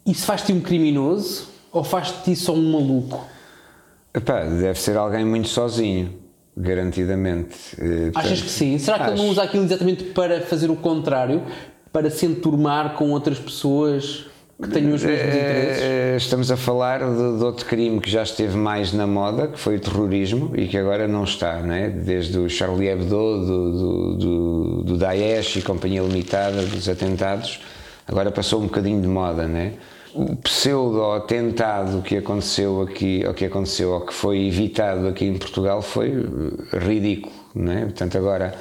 isso 0.05 0.25
faz-te 0.25 0.51
um 0.51 0.59
criminoso 0.59 1.47
ou 1.71 1.83
faz-te 1.83 2.35
só 2.35 2.53
um 2.53 2.71
maluco? 2.71 3.25
Epá, 4.13 4.43
deve 4.43 4.79
ser 4.79 4.97
alguém 4.97 5.23
muito 5.23 5.47
sozinho, 5.47 6.13
garantidamente. 6.55 7.55
Eh, 7.79 8.11
Achas 8.13 8.41
que 8.41 8.49
sim? 8.49 8.77
Será 8.77 8.97
que 8.97 9.03
acho. 9.03 9.13
ele 9.13 9.21
não 9.21 9.29
usa 9.29 9.43
aquilo 9.43 9.63
exatamente 9.63 10.03
para 10.05 10.41
fazer 10.41 10.69
o 10.69 10.75
contrário? 10.75 11.43
Para 11.93 12.09
se 12.09 12.25
enturmar 12.25 12.95
com 12.95 13.11
outras 13.11 13.39
pessoas 13.39 14.25
que 14.61 14.69
tenham 14.69 14.93
os 14.93 15.03
mesmos 15.03 15.33
eh, 15.33 15.37
interesses? 15.37 15.83
Eh, 15.83 16.15
estamos 16.17 16.51
a 16.51 16.57
falar 16.57 16.99
de, 16.99 17.37
de, 17.37 17.43
outro 17.43 17.65
crime 17.65 18.01
que 18.01 18.09
já 18.09 18.21
esteve 18.21 18.57
mais 18.57 18.91
na 18.91 19.07
moda, 19.07 19.47
que 19.47 19.57
foi 19.57 19.77
o 19.77 19.79
terrorismo, 19.79 20.51
e 20.55 20.67
que 20.67 20.77
agora 20.77 21.07
não 21.07 21.23
está, 21.23 21.61
não 21.61 21.73
é? 21.73 21.89
Desde 21.89 22.37
o 22.37 22.49
Charlie 22.49 22.89
Hebdo, 22.89 23.07
do, 23.07 23.71
do, 23.71 24.17
do, 24.17 24.83
do 24.83 24.97
Daesh 24.97 25.55
e 25.55 25.61
Companhia 25.61 26.01
Limitada, 26.01 26.63
dos 26.63 26.89
atentados, 26.89 27.61
agora 28.05 28.29
passou 28.29 28.59
um 28.59 28.63
bocadinho 28.63 29.01
de 29.01 29.07
moda, 29.07 29.47
não 29.47 29.57
é? 29.57 29.73
O 30.13 30.35
pseudo-atentado 30.35 32.01
que 32.01 32.17
aconteceu 32.17 32.81
aqui, 32.81 33.23
ou 33.25 33.33
que 33.33 33.45
aconteceu, 33.45 33.91
ou 33.91 34.01
que 34.01 34.13
foi 34.13 34.45
evitado 34.45 35.07
aqui 35.07 35.25
em 35.25 35.37
Portugal 35.37 35.81
foi 35.81 36.09
eh, 36.09 36.77
ridículo, 36.77 37.33
não 37.55 37.71
é? 37.71 37.81
Portanto, 37.81 38.17
agora, 38.17 38.53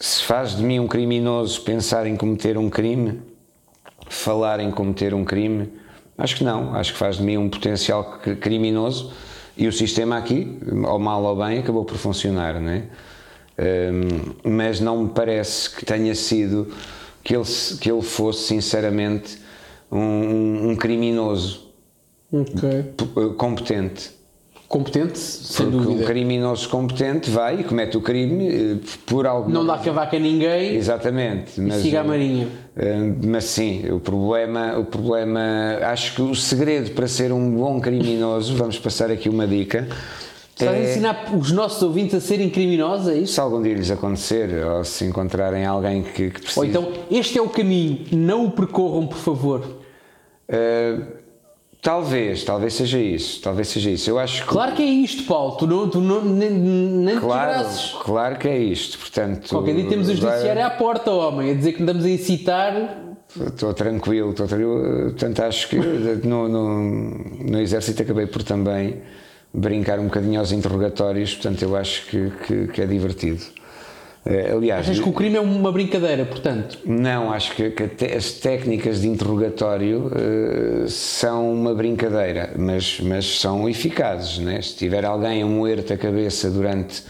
se 0.00 0.22
faz 0.22 0.56
de 0.56 0.62
mim 0.62 0.78
um 0.78 0.86
criminoso 0.86 1.60
pensar 1.62 2.06
em 2.06 2.16
cometer 2.16 2.56
um 2.56 2.70
crime, 2.70 3.20
falar 4.08 4.60
em 4.60 4.70
cometer 4.70 5.14
um 5.14 5.24
crime, 5.24 5.72
acho 6.16 6.36
que 6.36 6.44
não, 6.44 6.74
acho 6.74 6.92
que 6.92 6.98
faz 6.98 7.16
de 7.16 7.22
mim 7.22 7.36
um 7.36 7.48
potencial 7.48 8.18
criminoso 8.40 9.12
e 9.56 9.66
o 9.66 9.72
sistema 9.72 10.16
aqui, 10.16 10.58
ao 10.84 10.98
mal 10.98 11.22
ou 11.22 11.36
bem, 11.36 11.58
acabou 11.58 11.84
por 11.84 11.96
funcionar, 11.96 12.60
não 12.60 12.70
é? 12.70 12.84
Um, 13.56 14.50
mas 14.56 14.80
não 14.80 15.04
me 15.04 15.10
parece 15.10 15.70
que 15.70 15.84
tenha 15.84 16.14
sido 16.14 16.74
que 17.22 17.36
ele, 17.36 17.44
que 17.80 17.90
ele 17.90 18.02
fosse 18.02 18.48
sinceramente 18.48 19.43
um, 19.90 20.70
um 20.70 20.76
criminoso 20.76 21.72
okay. 22.32 22.84
competente. 23.36 24.12
Competente, 24.66 25.18
sem 25.18 25.70
Porque 25.70 25.84
dúvida. 25.84 26.02
um 26.02 26.06
criminoso 26.06 26.68
competente 26.68 27.30
vai 27.30 27.60
e 27.60 27.64
comete 27.64 27.96
o 27.96 28.00
crime 28.00 28.48
eh, 28.48 28.76
por 29.06 29.26
algo. 29.26 29.48
Não 29.48 29.64
dá 29.64 29.78
cavaca 29.78 30.16
a 30.16 30.18
ninguém. 30.18 30.74
Exatamente. 30.74 31.60
Mas, 31.60 31.82
siga 31.82 32.00
a 32.00 32.04
marinha. 32.04 32.48
Eh, 32.74 33.12
mas 33.24 33.44
sim, 33.44 33.88
o 33.92 34.00
problema, 34.00 34.76
o 34.78 34.84
problema. 34.84 35.78
Acho 35.82 36.16
que 36.16 36.22
o 36.22 36.34
segredo 36.34 36.90
para 36.90 37.06
ser 37.06 37.30
um 37.30 37.54
bom 37.54 37.78
criminoso, 37.78 38.56
vamos 38.56 38.78
passar 38.78 39.12
aqui 39.12 39.28
uma 39.28 39.46
dica. 39.46 39.86
Estás 40.54 40.70
é, 40.70 40.78
a 40.78 40.90
ensinar 40.90 41.34
os 41.36 41.50
nossos 41.50 41.82
ouvintes 41.82 42.14
a 42.14 42.20
serem 42.20 42.48
criminosos, 42.48 43.08
é 43.08 43.18
isso? 43.18 43.34
Se 43.34 43.40
algum 43.40 43.60
dia 43.60 43.74
lhes 43.74 43.90
acontecer, 43.90 44.64
ou 44.64 44.84
se 44.84 45.04
encontrarem 45.04 45.66
alguém 45.66 46.04
que, 46.04 46.30
que 46.30 46.40
precise. 46.40 46.60
Ou 46.60 46.64
então, 46.64 46.92
este 47.10 47.38
é 47.38 47.42
o 47.42 47.48
caminho, 47.48 48.06
não 48.12 48.46
o 48.46 48.50
percorram, 48.52 49.08
por 49.08 49.18
favor. 49.18 49.60
Uh, 50.48 51.02
talvez, 51.82 52.44
talvez 52.44 52.74
seja 52.74 53.00
isso. 53.00 53.42
Talvez 53.42 53.66
seja 53.66 53.90
isso. 53.90 54.08
Eu 54.08 54.16
acho 54.16 54.42
que... 54.42 54.48
Claro 54.48 54.76
que 54.76 54.82
é 54.82 54.86
isto, 54.86 55.24
Paulo. 55.24 55.56
Tu, 55.56 55.66
não, 55.66 55.90
tu 55.90 56.00
não, 56.00 56.24
nem, 56.24 56.50
nem 56.50 57.18
claro, 57.18 57.68
claro 58.04 58.38
que 58.38 58.46
é 58.46 58.56
isto. 58.56 58.96
Portanto, 58.96 59.48
Qualquer 59.48 59.74
dia 59.74 59.88
temos 59.88 60.08
o 60.08 60.14
judiciário 60.14 60.64
à 60.64 60.70
porta, 60.70 61.10
homem, 61.10 61.50
a 61.50 61.54
dizer 61.54 61.72
que 61.72 61.82
andamos 61.82 62.04
a 62.04 62.10
incitar. 62.10 63.16
Estou 63.36 63.74
tranquilo, 63.74 64.30
estou 64.30 64.46
tranquilo. 64.46 65.10
Portanto, 65.10 65.40
acho 65.40 65.68
que 65.68 65.76
no, 66.24 66.48
no, 66.48 66.80
no 66.80 67.60
Exército 67.60 68.02
acabei 68.02 68.26
por 68.26 68.44
também 68.44 69.02
brincar 69.54 70.00
um 70.00 70.04
bocadinho 70.04 70.40
aos 70.40 70.50
interrogatórios, 70.50 71.32
portanto, 71.34 71.62
eu 71.62 71.76
acho 71.76 72.06
que, 72.06 72.30
que, 72.44 72.66
que 72.66 72.82
é 72.82 72.86
divertido. 72.86 73.40
Eh, 74.26 74.52
aliás, 74.52 74.88
Achas 74.88 74.98
que 74.98 75.08
o 75.08 75.12
crime 75.12 75.36
é 75.36 75.40
uma 75.40 75.70
brincadeira, 75.70 76.24
portanto? 76.24 76.78
Não, 76.84 77.30
acho 77.30 77.54
que, 77.54 77.70
que 77.70 78.04
as 78.06 78.32
técnicas 78.32 79.02
de 79.02 79.08
interrogatório 79.08 80.06
uh, 80.06 80.88
são 80.88 81.52
uma 81.52 81.74
brincadeira, 81.74 82.54
mas, 82.56 82.98
mas 83.00 83.38
são 83.38 83.68
eficazes. 83.68 84.38
Né? 84.38 84.62
Se 84.62 84.74
tiver 84.76 85.04
alguém 85.04 85.42
a 85.42 85.46
moer-te 85.46 85.92
a 85.92 85.98
cabeça 85.98 86.50
durante 86.50 87.04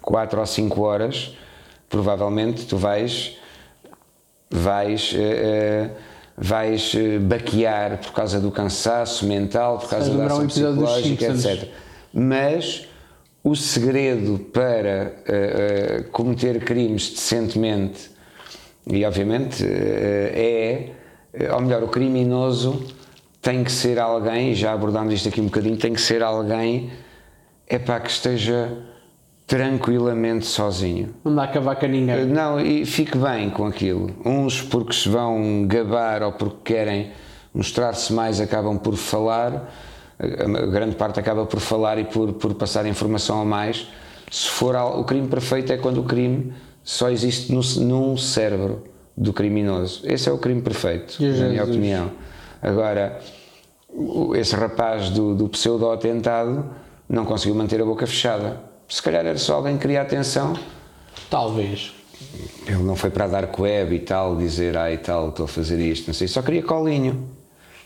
4 0.00 0.38
ou 0.38 0.46
5 0.46 0.80
horas, 0.80 1.36
provavelmente 1.88 2.64
tu 2.66 2.76
vais, 2.76 3.36
vais, 4.48 5.12
uh, 5.12 5.16
uh, 5.16 5.90
vais 6.38 6.94
baquear 7.22 7.98
por 7.98 8.12
causa 8.12 8.38
do 8.38 8.50
cansaço 8.52 9.26
mental, 9.26 9.78
por 9.80 9.90
causa 9.90 10.16
da 10.16 10.26
ação 10.26 10.46
psicológica, 10.46 11.26
etc. 11.26 11.68
Mas 12.12 12.88
o 13.42 13.54
segredo 13.56 14.38
para 14.52 15.14
uh, 15.26 16.00
uh, 16.00 16.10
cometer 16.10 16.62
crimes 16.64 17.10
decentemente, 17.10 18.10
e 18.86 19.04
obviamente 19.04 19.64
uh, 19.64 19.68
é, 19.68 20.90
ou 21.52 21.60
melhor, 21.60 21.82
o 21.82 21.88
criminoso 21.88 22.84
tem 23.40 23.64
que 23.64 23.72
ser 23.72 23.98
alguém, 23.98 24.54
já 24.54 24.72
abordámos 24.72 25.14
isto 25.14 25.28
aqui 25.28 25.40
um 25.40 25.44
bocadinho, 25.44 25.76
tem 25.76 25.94
que 25.94 26.00
ser 26.00 26.22
alguém 26.22 26.90
é 27.66 27.78
para 27.78 28.00
que 28.00 28.10
esteja 28.10 28.76
tranquilamente 29.46 30.44
sozinho. 30.44 31.14
Não 31.24 31.34
dá 31.34 31.46
cavaca 31.46 31.86
a 31.86 31.88
ninguém. 31.88 32.26
Não, 32.26 32.60
e 32.60 32.84
fique 32.84 33.16
bem 33.16 33.48
com 33.48 33.64
aquilo. 33.64 34.14
Uns 34.24 34.60
porque 34.60 34.92
se 34.92 35.08
vão 35.08 35.66
gabar 35.66 36.22
ou 36.22 36.32
porque 36.32 36.74
querem 36.74 37.12
mostrar-se 37.54 38.12
mais 38.12 38.40
acabam 38.40 38.76
por 38.76 38.96
falar 38.96 39.72
a 40.20 40.66
grande 40.66 40.96
parte 40.96 41.18
acaba 41.18 41.46
por 41.46 41.60
falar 41.60 41.98
e 41.98 42.04
por, 42.04 42.34
por 42.34 42.54
passar 42.54 42.84
informação 42.86 43.40
a 43.40 43.44
mais. 43.44 43.88
Se 44.30 44.48
for 44.48 44.76
o 44.76 45.02
crime 45.04 45.26
perfeito 45.26 45.72
é 45.72 45.78
quando 45.78 46.00
o 46.00 46.04
crime 46.04 46.52
só 46.84 47.10
existe 47.10 47.52
no, 47.52 47.62
num 47.84 48.16
cérebro 48.16 48.84
do 49.16 49.32
criminoso. 49.32 50.02
Esse 50.04 50.28
é 50.28 50.32
o 50.32 50.38
crime 50.38 50.60
perfeito, 50.60 51.16
Jesus. 51.18 51.40
na 51.40 51.48
minha 51.48 51.64
opinião. 51.64 52.10
Agora, 52.62 53.18
esse 54.34 54.54
rapaz 54.54 55.10
do, 55.10 55.34
do 55.34 55.48
pseudo-atentado 55.48 56.64
não 57.08 57.24
conseguiu 57.24 57.54
manter 57.54 57.80
a 57.80 57.84
boca 57.84 58.06
fechada. 58.06 58.60
Se 58.88 59.02
calhar 59.02 59.24
era 59.24 59.38
só 59.38 59.54
alguém 59.54 59.76
que 59.76 59.82
queria 59.82 60.02
atenção. 60.02 60.54
Talvez. 61.30 61.94
Ele 62.66 62.82
não 62.82 62.94
foi 62.94 63.08
para 63.08 63.26
dar 63.26 63.48
web 63.58 63.94
e 63.94 64.00
tal, 64.00 64.36
dizer, 64.36 64.76
ah 64.76 64.92
e 64.92 64.98
tal, 64.98 65.30
estou 65.30 65.44
a 65.44 65.48
fazer 65.48 65.80
isto, 65.80 66.08
não 66.08 66.14
sei, 66.14 66.28
só 66.28 66.42
queria 66.42 66.62
colinho 66.62 67.39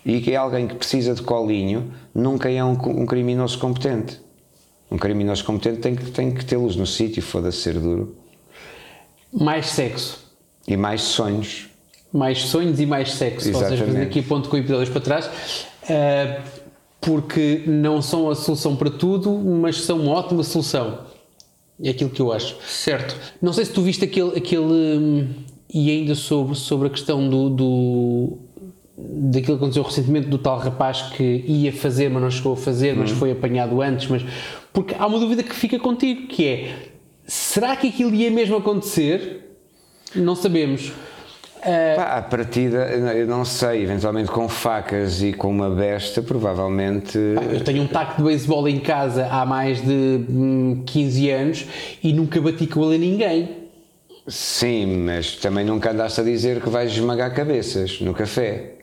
e 0.04 0.20
que 0.20 0.32
é 0.32 0.36
alguém 0.36 0.66
que 0.68 0.74
precisa 0.74 1.14
de 1.14 1.22
colinho 1.22 1.92
nunca 2.14 2.50
é 2.50 2.62
um, 2.62 2.72
um 2.72 3.06
criminoso 3.06 3.58
competente. 3.58 4.20
Um 4.90 4.98
criminoso 4.98 5.44
competente 5.44 5.80
tem 5.80 5.96
que, 5.96 6.10
tem 6.10 6.30
que 6.30 6.44
tê-los 6.44 6.76
no 6.76 6.86
sítio, 6.86 7.22
foda-se 7.22 7.58
ser 7.58 7.78
duro. 7.78 8.14
Mais 9.32 9.66
sexo. 9.66 10.32
E 10.68 10.76
mais 10.76 11.02
sonhos. 11.02 11.68
Mais 12.12 12.42
sonhos 12.42 12.78
e 12.78 12.86
mais 12.86 13.12
sexo. 13.12 13.48
Exatamente. 13.48 13.82
Ou 13.82 13.88
seja, 13.88 14.02
aqui 14.02 14.22
ponto 14.22 14.48
com 14.48 14.56
episódios 14.56 14.90
para 14.90 15.00
trás. 15.00 15.26
Uh, 15.82 16.42
porque 17.00 17.64
não 17.66 18.00
são 18.00 18.30
a 18.30 18.34
solução 18.34 18.76
para 18.76 18.90
tudo, 18.90 19.36
mas 19.36 19.80
são 19.82 20.00
uma 20.00 20.12
ótima 20.12 20.42
solução. 20.44 21.00
É 21.82 21.90
aquilo 21.90 22.10
que 22.10 22.22
eu 22.22 22.32
acho. 22.32 22.56
Certo. 22.66 23.16
Não 23.42 23.52
sei 23.52 23.64
se 23.64 23.72
tu 23.72 23.82
viste 23.82 24.04
aquele. 24.04 24.36
aquele 24.36 24.62
hum, 24.62 25.28
e 25.72 25.90
ainda 25.90 26.14
sobre, 26.14 26.54
sobre 26.54 26.86
a 26.86 26.90
questão 26.90 27.28
do, 27.28 27.50
do 27.50 28.38
daquilo 28.96 29.56
que 29.58 29.64
aconteceu 29.64 29.82
recentemente 29.82 30.28
do 30.28 30.38
tal 30.38 30.58
rapaz 30.58 31.02
que 31.02 31.44
ia 31.46 31.72
fazer, 31.72 32.08
mas 32.08 32.22
não 32.22 32.30
chegou 32.30 32.52
a 32.52 32.56
fazer, 32.56 32.94
mas 32.94 33.10
uhum. 33.10 33.16
foi 33.16 33.32
apanhado 33.32 33.82
antes, 33.82 34.08
mas 34.08 34.24
porque 34.72 34.94
há 34.98 35.06
uma 35.06 35.18
dúvida 35.18 35.42
que 35.42 35.54
fica 35.54 35.78
contigo, 35.78 36.28
que 36.28 36.46
é 36.46 36.74
será 37.26 37.76
que 37.76 37.88
aquilo 37.88 38.14
ia 38.14 38.30
mesmo 38.30 38.56
acontecer? 38.56 39.58
Não 40.14 40.36
sabemos. 40.36 40.92
Uh... 41.58 41.96
Pá, 41.96 42.18
a 42.18 42.22
partida, 42.22 42.86
eu 43.16 43.26
não 43.26 43.44
sei, 43.44 43.82
eventualmente 43.82 44.30
com 44.30 44.48
facas 44.48 45.22
e 45.22 45.32
com 45.32 45.50
uma 45.50 45.70
besta, 45.70 46.22
provavelmente. 46.22 47.18
Pá, 47.34 47.42
eu 47.42 47.64
tenho 47.64 47.82
um 47.82 47.86
taco 47.86 48.18
de 48.18 48.22
beisebol 48.22 48.68
em 48.68 48.78
casa 48.78 49.26
há 49.26 49.46
mais 49.46 49.80
de 49.80 50.24
hum, 50.28 50.82
15 50.86 51.30
anos 51.30 51.66
e 52.02 52.12
nunca 52.12 52.40
bati 52.40 52.66
com 52.66 52.84
ele 52.84 52.96
a 52.96 52.98
ninguém. 52.98 53.64
Sim, 54.26 55.04
mas 55.04 55.36
também 55.36 55.64
nunca 55.64 55.90
andaste 55.90 56.20
a 56.20 56.24
dizer 56.24 56.60
que 56.62 56.68
vais 56.68 56.92
esmagar 56.92 57.34
cabeças 57.34 58.00
no 58.00 58.14
café. 58.14 58.73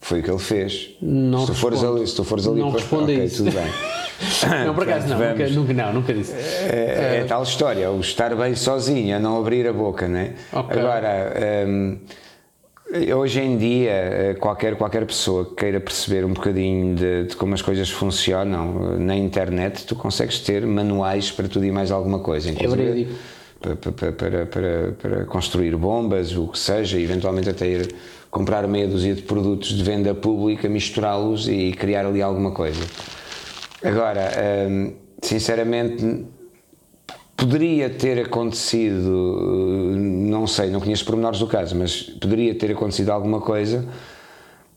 Foi 0.00 0.20
o 0.20 0.22
que 0.22 0.30
ele 0.30 0.38
fez. 0.38 0.90
Não 1.02 1.40
se, 1.40 1.46
tu 1.46 1.54
fores 1.54 1.82
ali, 1.82 2.06
se 2.06 2.14
tu 2.14 2.24
fores 2.24 2.46
ali, 2.46 2.60
não 2.60 2.70
responde 2.70 3.12
okay, 3.12 3.24
isso. 3.24 3.44
tudo 3.44 3.52
bem. 3.52 3.66
não, 4.64 4.74
por 4.74 4.84
acaso 4.84 5.08
não, 5.08 5.18
nunca, 5.18 5.48
nunca, 5.48 5.72
não, 5.72 5.92
nunca 5.92 6.14
disse. 6.14 6.32
É, 6.32 7.18
é, 7.20 7.24
uh, 7.24 7.28
tal 7.28 7.42
história, 7.42 7.90
o 7.90 8.00
estar 8.00 8.34
bem 8.34 8.54
sozinho, 8.54 9.16
a 9.16 9.18
não 9.18 9.38
abrir 9.38 9.66
a 9.66 9.72
boca, 9.72 10.06
né? 10.06 10.34
Okay. 10.52 10.78
Agora, 10.78 11.34
um, 11.66 11.98
Hoje 13.14 13.42
em 13.42 13.58
dia, 13.58 13.90
eh, 13.90 14.36
qualquer, 14.40 14.74
qualquer 14.74 15.04
pessoa 15.04 15.44
que 15.44 15.56
queira 15.56 15.78
perceber 15.78 16.24
um 16.24 16.32
bocadinho 16.32 16.94
de, 16.94 17.24
de, 17.24 17.36
como 17.36 17.52
as 17.52 17.60
coisas 17.60 17.90
funcionam 17.90 18.94
eh, 18.94 18.98
na 18.98 19.14
internet, 19.14 19.84
tu 19.84 19.94
consegues 19.94 20.40
ter 20.40 20.66
manuais 20.66 21.30
para 21.30 21.46
tudo 21.46 21.66
e 21.66 21.70
mais 21.70 21.90
alguma 21.90 22.18
coisa. 22.20 22.50
Inclusive, 22.50 23.08
é 23.60 23.74
para, 23.74 24.12
para, 24.12 24.46
para, 24.46 24.92
para 24.92 25.24
construir 25.26 25.76
bombas, 25.76 26.34
o 26.34 26.48
que 26.48 26.58
seja, 26.58 26.98
eventualmente 26.98 27.50
até 27.50 27.66
ir 27.66 27.94
comprar 28.38 28.68
meia 28.68 28.86
dúzia 28.86 29.16
de 29.16 29.22
produtos 29.22 29.70
de 29.70 29.82
venda 29.82 30.14
pública, 30.14 30.68
misturá-los 30.68 31.48
e 31.48 31.72
criar 31.72 32.06
ali 32.06 32.22
alguma 32.22 32.52
coisa. 32.52 32.80
Agora, 33.82 34.30
hum, 34.70 34.92
sinceramente, 35.20 36.24
poderia 37.36 37.90
ter 37.90 38.24
acontecido, 38.24 39.10
não 39.96 40.46
sei, 40.46 40.70
não 40.70 40.78
conheço 40.78 41.04
pormenores 41.04 41.40
do 41.40 41.48
caso, 41.48 41.74
mas 41.74 42.02
poderia 42.02 42.54
ter 42.54 42.70
acontecido 42.70 43.10
alguma 43.10 43.40
coisa. 43.40 43.84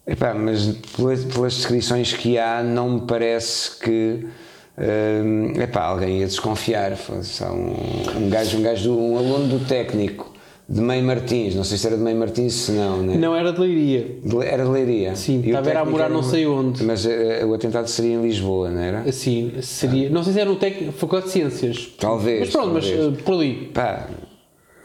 Epá, 0.08 0.34
mas 0.34 0.66
pelas, 0.96 1.54
descrições 1.54 2.14
que 2.14 2.40
há, 2.40 2.64
não 2.64 2.90
me 2.90 3.02
parece 3.02 3.78
que 3.78 4.26
hum, 5.24 5.54
epá, 5.62 5.84
alguém 5.84 6.22
ia 6.22 6.26
desconfiar. 6.26 6.94
Um, 6.94 8.26
um, 8.26 8.30
gajo, 8.32 8.58
um, 8.58 8.62
gajo, 8.64 8.98
um 8.98 9.18
aluno 9.20 9.60
do 9.60 9.66
técnico 9.68 10.31
de 10.72 10.80
Meio 10.80 11.04
Martins, 11.04 11.54
não 11.54 11.66
sei 11.66 11.78
se 11.78 11.86
era 11.86 11.98
de 11.98 12.02
Meio 12.02 12.16
Martins, 12.16 12.54
se 12.54 12.72
não, 12.72 13.04
né? 13.04 13.18
Não, 13.18 13.36
era 13.36 13.52
de 13.52 13.60
Leiria. 13.60 14.08
De, 14.24 14.38
era 14.38 14.64
de 14.64 14.70
Leiria. 14.70 15.16
Sim, 15.18 15.42
estava 15.46 15.80
a 15.80 15.86
morar 15.86 16.10
não 16.10 16.24
sei 16.24 16.48
onde. 16.48 16.82
Mas 16.86 17.04
uh, 17.04 17.10
o 17.46 17.54
atentado 17.54 17.90
seria 17.90 18.14
em 18.14 18.22
Lisboa, 18.22 18.70
não 18.70 18.82
era? 18.82 19.12
Sim, 19.12 19.52
seria. 19.62 20.08
Ah. 20.08 20.12
Não 20.12 20.24
sei 20.24 20.32
se 20.32 20.40
era 20.40 20.50
no 20.50 20.56
técnico, 20.56 20.94
Faculdade 20.94 21.26
de 21.26 21.34
Ciências. 21.34 21.94
Talvez. 22.00 22.40
Mas 22.40 22.50
pronto, 22.52 22.74
talvez. 22.74 22.98
mas 22.98 23.06
uh, 23.06 23.24
por 23.24 23.34
ali. 23.34 23.70
Pá, 23.74 24.08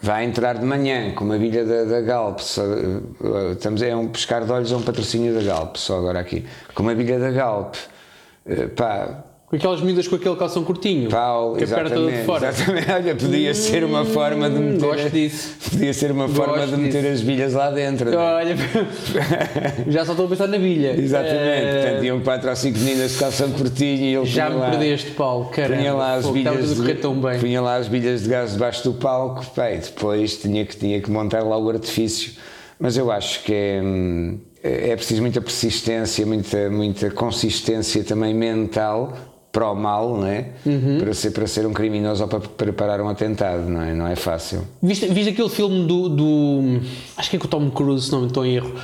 vai 0.03 0.25
entrar 0.25 0.59
de 0.59 0.65
manhã 0.65 1.13
com 1.15 1.25
uma 1.25 1.39
bilha 1.39 1.65
da, 1.65 1.85
da 1.85 2.01
Galp, 2.01 2.41
só, 2.41 2.63
uh, 2.65 3.53
estamos, 3.53 3.81
é 3.81 3.95
um 3.95 4.09
pescar 4.09 4.45
de 4.45 4.51
olhos 4.51 4.73
a 4.73 4.77
um 4.77 4.83
patrocínio 4.83 5.33
da 5.35 5.43
Galp, 5.43 5.77
só 5.77 5.99
agora 5.99 6.19
aqui, 6.19 6.45
com 6.75 6.83
uma 6.83 6.97
bilha 6.97 7.21
da 7.21 7.31
Galp, 7.31 7.77
pá, 8.75 9.25
com 9.47 9.55
aquelas 9.55 9.81
medidas 9.81 10.09
com 10.09 10.17
aquele 10.17 10.35
calção 10.35 10.65
curtinho. 10.65 11.09
Pau, 11.09 11.55
que 11.55 11.63
a 11.63 11.67
toda 11.69 12.11
de 12.11 12.25
fora. 12.25 12.49
Exatamente. 12.49 12.91
Olha, 12.91 13.15
podia 13.15 13.51
hum, 13.53 13.55
ser 13.55 13.85
uma 13.85 14.05
forma 14.05 14.51
de 14.51 14.59
meter. 14.59 14.81
Gosto 14.81 15.11
disso. 15.11 15.57
Podia 15.71 15.95
ser 15.95 16.11
uma 16.11 16.27
Gosto 16.27 16.37
forma 16.37 16.67
de 16.67 16.77
meter 16.77 17.03
disso. 17.03 17.13
as 17.15 17.21
bilhas 17.21 17.53
lá 17.53 17.71
dentro. 17.71 18.11
né? 18.11 18.17
Olha, 18.17 18.57
já 19.87 20.05
só 20.05 20.13
estou 20.13 20.27
a 20.27 20.29
pensar 20.29 20.49
na 20.49 20.59
bilha. 20.59 20.99
Exatamente. 20.99 21.39
Eh, 21.39 21.81
Portanto, 21.85 22.05
iam 22.05 22.21
quatro 22.21 22.51
ou 22.51 22.57
cinco 22.57 22.79
meninas 22.81 23.13
de 23.13 23.19
calção 23.19 23.51
curtinho 23.53 24.05
e 24.05 24.15
ele 24.17 24.27
já 24.27 24.51
me 24.51 24.57
lá, 24.57 24.71
perdeste, 24.71 25.13
Paulo. 25.13 25.45
Caramba. 25.51 25.77
punha 25.77 25.95
lá 25.95 26.15
as 26.15 26.27
Pô, 26.27 26.33
bilhas. 26.33 26.75
correr 26.75 26.95
tão 26.97 27.15
bem. 27.21 27.39
Punha 27.39 27.61
lá 27.61 27.77
as 27.77 27.87
bilhas 27.87 28.23
de 28.25 28.29
gás 28.29 28.53
debaixo 28.53 28.83
do 28.83 28.95
palco. 28.95 29.47
Depois 29.55 30.37
tinha 30.39 30.67
que, 30.67 30.77
tinha 30.77 31.01
que 31.01 31.09
montar 31.09 31.45
lá 31.45 31.57
o 31.57 31.71
artifício. 31.71 32.33
Mas 32.81 32.97
eu 32.97 33.13
acho 33.13 33.45
que 33.45 33.55
é. 33.55 33.81
hum, 33.81 34.41
É 34.61 34.97
preciso 34.97 35.23
muita 35.23 35.41
persistência, 35.41 36.27
muita, 36.27 36.69
muita 36.69 37.11
consistência 37.13 38.03
também 38.03 38.35
mental 38.35 39.13
para 39.57 39.71
o 39.71 39.75
mal, 39.75 40.19
não 40.19 40.27
é? 40.27 40.49
Uhum. 40.67 40.99
Para, 41.01 41.15
ser, 41.15 41.31
para 41.31 41.47
ser 41.47 41.67
um 41.67 41.73
criminoso 41.73 42.23
ou 42.23 42.29
para 42.29 42.41
preparar 42.41 43.01
um 43.01 43.09
atentado, 43.09 43.63
não 43.71 43.81
é? 43.81 43.95
Não 43.95 44.07
é 44.07 44.15
fácil. 44.15 44.67
Viste, 44.83 45.07
viste 45.07 45.31
aquele 45.31 45.49
filme 45.49 45.87
do, 45.87 46.11
do. 46.11 46.81
Acho 47.17 47.31
que 47.31 47.37
é 47.37 47.39
com 47.39 47.47
o 47.47 47.49
Tom 47.49 47.71
Cruise, 47.71 48.05
se 48.07 48.13
não 48.13 48.21
me 48.21 48.27
estou 48.27 48.45
em 48.45 48.57
erro. 48.57 48.75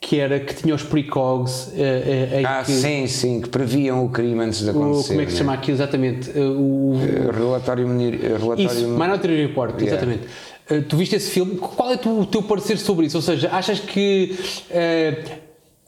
Que 0.00 0.20
era 0.20 0.38
que 0.38 0.54
tinha 0.54 0.74
os 0.74 0.82
precogs. 0.82 1.72
eh, 1.74 2.28
eh, 2.40 2.42
Ah, 2.44 2.62
que, 2.64 2.72
sim, 2.72 3.06
sim, 3.06 3.40
que 3.40 3.48
previam 3.48 4.04
o 4.04 4.10
crime 4.10 4.44
antes 4.44 4.60
de 4.60 4.66
o, 4.66 4.70
acontecer. 4.70 5.08
como 5.08 5.20
é 5.22 5.24
que 5.24 5.32
se 5.32 5.38
chama 5.38 5.54
aquilo 5.54 5.76
exatamente? 5.78 6.30
Eh, 6.30 6.40
o, 6.40 6.92
Eh, 7.02 7.30
Relatório, 7.36 7.86
relatório 7.88 8.64
Isso, 8.66 8.86
Minority 8.88 9.26
Report, 9.46 9.80
Yeah. 9.80 9.86
exatamente. 9.96 10.28
Uh, 10.70 10.82
tu 10.82 10.96
viste 10.98 11.16
esse 11.16 11.30
filme, 11.30 11.56
qual 11.56 11.90
é 11.90 11.96
tu- 11.96 12.20
o 12.20 12.26
teu 12.26 12.42
parecer 12.42 12.76
sobre 12.76 13.06
isso? 13.06 13.16
Ou 13.16 13.22
seja, 13.22 13.48
achas 13.50 13.80
que 13.80 14.36
uh, 14.70 15.30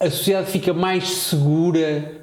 a 0.01 0.09
sociedade 0.11 0.51
fica 0.51 0.73
mais 0.73 1.07
segura 1.09 2.20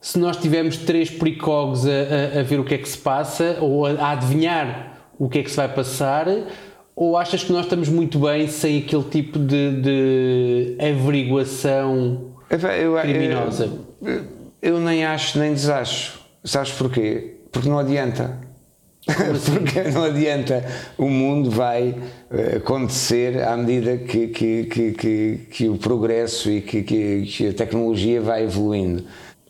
se 0.00 0.18
nós 0.18 0.36
tivermos 0.38 0.78
três 0.78 1.10
precogs 1.10 1.84
a, 1.86 1.90
a- 2.36 2.40
a 2.40 2.42
ver 2.42 2.58
o 2.60 2.64
que 2.64 2.74
é 2.74 2.78
que 2.78 2.88
se 2.88 2.98
passa 2.98 3.58
ou 3.60 3.84
a, 3.86 3.90
a 3.92 4.10
adivinhar 4.12 4.96
o 5.18 5.28
que 5.28 5.40
é 5.40 5.42
que 5.42 5.50
se 5.50 5.56
vai 5.56 5.68
passar? 5.68 6.26
Ou 6.96 7.16
achas 7.16 7.42
que 7.44 7.52
nós 7.52 7.64
estamos 7.64 7.88
muito 7.88 8.18
bem 8.18 8.48
sem 8.48 8.78
aquele 8.78 9.04
tipo 9.04 9.38
de, 9.38 9.80
de 9.82 10.76
averiguação? 10.80 12.32
Epá, 12.50 12.76
eu, 12.76 12.96
eu- 12.96 13.02
Criminosa. 13.02 13.70
Eu, 14.02 14.24
eu 14.62 14.80
nem 14.80 15.04
acho 15.04 15.38
nem 15.38 15.52
desacho. 15.52 16.20
Sabes 16.44 16.72
porquê? 16.72 17.36
Porque 17.52 17.68
não 17.68 17.78
adianta. 17.78 18.38
assim? 19.08 19.52
Porque 19.54 19.82
não 19.90 20.04
adianta. 20.04 20.64
O 20.98 21.08
mundo 21.08 21.50
vai 21.50 21.94
eh, 22.30 22.56
acontecer 22.56 23.42
à 23.42 23.56
medida 23.56 23.96
que, 23.98 24.28
que, 24.28 24.64
que, 24.64 24.92
que, 24.92 25.40
que 25.50 25.68
o 25.68 25.76
progresso 25.76 26.50
e 26.50 26.60
que, 26.60 26.82
que, 26.82 27.22
que 27.26 27.48
a 27.48 27.52
tecnologia 27.52 28.20
vai 28.20 28.44
evoluindo. 28.44 29.04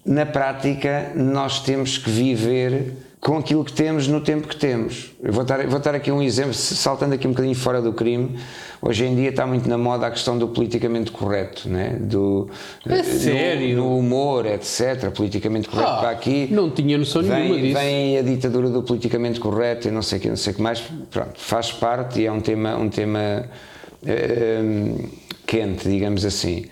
Na 0.04 0.24
prática, 0.24 1.12
nós 1.14 1.60
temos 1.60 1.98
que 1.98 2.08
viver 2.10 2.94
com 3.20 3.36
aquilo 3.36 3.62
que 3.62 3.72
temos 3.72 4.08
no 4.08 4.22
tempo 4.22 4.48
que 4.48 4.56
temos. 4.56 5.12
Eu 5.22 5.30
vou 5.30 5.44
dar, 5.44 5.66
vou 5.66 5.78
dar 5.78 5.94
aqui 5.94 6.10
um 6.10 6.22
exemplo, 6.22 6.54
saltando 6.54 7.14
aqui 7.14 7.26
um 7.26 7.32
bocadinho 7.32 7.54
fora 7.54 7.82
do 7.82 7.92
crime. 7.92 8.38
Hoje 8.80 9.04
em 9.04 9.14
dia 9.14 9.28
está 9.28 9.46
muito 9.46 9.68
na 9.68 9.76
moda 9.76 10.06
a 10.06 10.10
questão 10.10 10.38
do 10.38 10.48
politicamente 10.48 11.10
correto, 11.10 11.68
né? 11.68 11.98
do, 12.00 12.48
É 12.88 13.02
sério? 13.02 13.76
no, 13.76 13.90
no 13.90 13.98
humor, 13.98 14.46
etc. 14.46 15.10
Politicamente 15.14 15.68
correto 15.68 15.90
Ah, 15.90 15.96
para 15.98 16.10
aqui. 16.10 16.48
não 16.50 16.70
tinha 16.70 16.96
noção 16.96 17.20
nenhuma 17.20 17.56
vem, 17.56 17.62
disso. 17.64 17.78
Vem 17.78 18.16
a 18.18 18.22
ditadura 18.22 18.70
do 18.70 18.82
politicamente 18.82 19.38
correto 19.38 19.86
e 19.86 19.90
não 19.90 20.00
sei 20.00 20.16
o 20.18 20.22
que, 20.22 20.28
não 20.30 20.36
sei 20.36 20.54
que 20.54 20.62
mais. 20.62 20.80
Pronto, 21.10 21.38
faz 21.38 21.70
parte 21.70 22.20
e 22.20 22.26
é 22.26 22.32
um 22.32 22.40
tema, 22.40 22.74
um 22.74 22.88
tema 22.88 23.44
eh, 24.06 24.94
quente, 25.46 25.86
digamos 25.86 26.24
assim. 26.24 26.64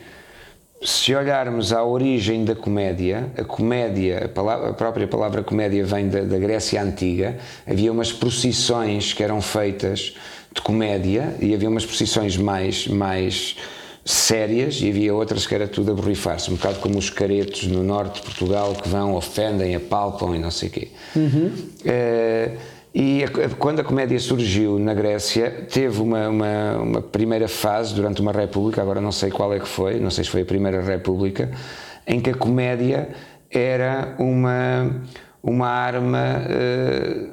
Se 0.81 1.12
olharmos 1.12 1.73
à 1.73 1.83
origem 1.85 2.45
da 2.45 2.55
comédia, 2.55 3.31
a 3.37 3.43
comédia, 3.43 4.27
a, 4.27 4.29
palavra- 4.29 4.69
a 4.71 4.73
própria 4.73 5.09
palavra 5.09 5.43
comédia 5.43 5.85
vem 5.85 6.09
da, 6.09 6.21
da 6.21 6.38
Grécia 6.38 6.81
Antiga, 6.81 7.37
havia 7.67 7.91
umas 7.91 8.12
procissões 8.12 9.12
que 9.12 9.23
eram 9.25 9.41
feitas 9.41 10.14
de 10.55 10.62
comédia 10.62 11.35
e 11.41 11.53
havia 11.53 11.69
umas 11.69 11.85
procissões 11.85 12.37
mais, 12.37 12.87
mais 12.87 13.57
sérias 14.05 14.81
e 14.81 14.88
havia 14.88 15.12
outras 15.12 15.47
que 15.49 15.55
era 15.55 15.67
tudo 15.67 15.91
a 15.91 15.95
borrifar-se, 15.95 16.49
um 16.51 16.55
bocado 16.55 16.79
como 16.79 16.97
os 16.97 17.11
caretos 17.11 17.67
no 17.67 17.83
norte 17.83 18.21
de 18.21 18.23
Portugal 18.23 18.73
que 18.81 18.88
vão, 18.88 19.14
ofendem, 19.17 19.75
apalpam 19.75 20.33
e 20.35 20.38
não 20.38 20.51
sei 20.53 20.69
o 20.69 20.73
quê. 20.73 20.88
Eh, 21.85 22.53
e 22.94 23.24
a- 23.24 23.48
quando 23.59 23.81
a 23.81 23.85
comédia 23.85 24.18
surgiu 24.18 24.79
na 24.79 24.94
Grécia, 24.94 25.66
teve 25.70 26.01
uma, 26.01 26.29
uma, 26.29 26.77
uma 26.79 27.03
primeira 27.03 27.46
fase 27.48 27.94
durante 27.94 28.20
uma 28.20 28.33
república, 28.33 28.81
agora 28.83 29.01
não 29.01 29.12
sei 29.12 29.31
qual 29.31 29.53
é 29.55 29.61
que 29.61 29.68
foi, 29.68 30.01
não 30.01 30.11
sei 30.11 30.24
se 30.24 30.31
foi 30.31 30.42
a 30.42 30.46
primeira 30.46 30.81
república, 30.83 31.51
em 32.07 32.20
que 32.20 32.31
a 32.31 32.35
comédia 32.35 33.09
era 33.51 34.14
uma, 34.18 35.03
uma 35.42 35.68
arma 35.68 36.42
eh, 36.48 37.27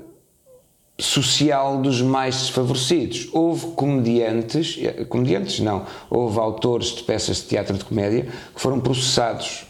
social 1.00 1.78
dos 1.82 2.02
mais 2.02 2.36
desfavorecidos. 2.38 3.30
Houve 3.34 3.68
comediantes, 3.76 4.78
eh, 4.82 5.04
comediantes 5.06 5.60
não, 5.60 5.86
houve 6.10 6.40
autores 6.40 6.88
de 6.90 7.04
peças 7.04 7.38
de 7.38 7.44
teatro 7.44 7.78
de 7.78 7.84
comédia 7.84 8.28
que 8.54 8.62
foram 8.62 8.80
processados 8.80 9.66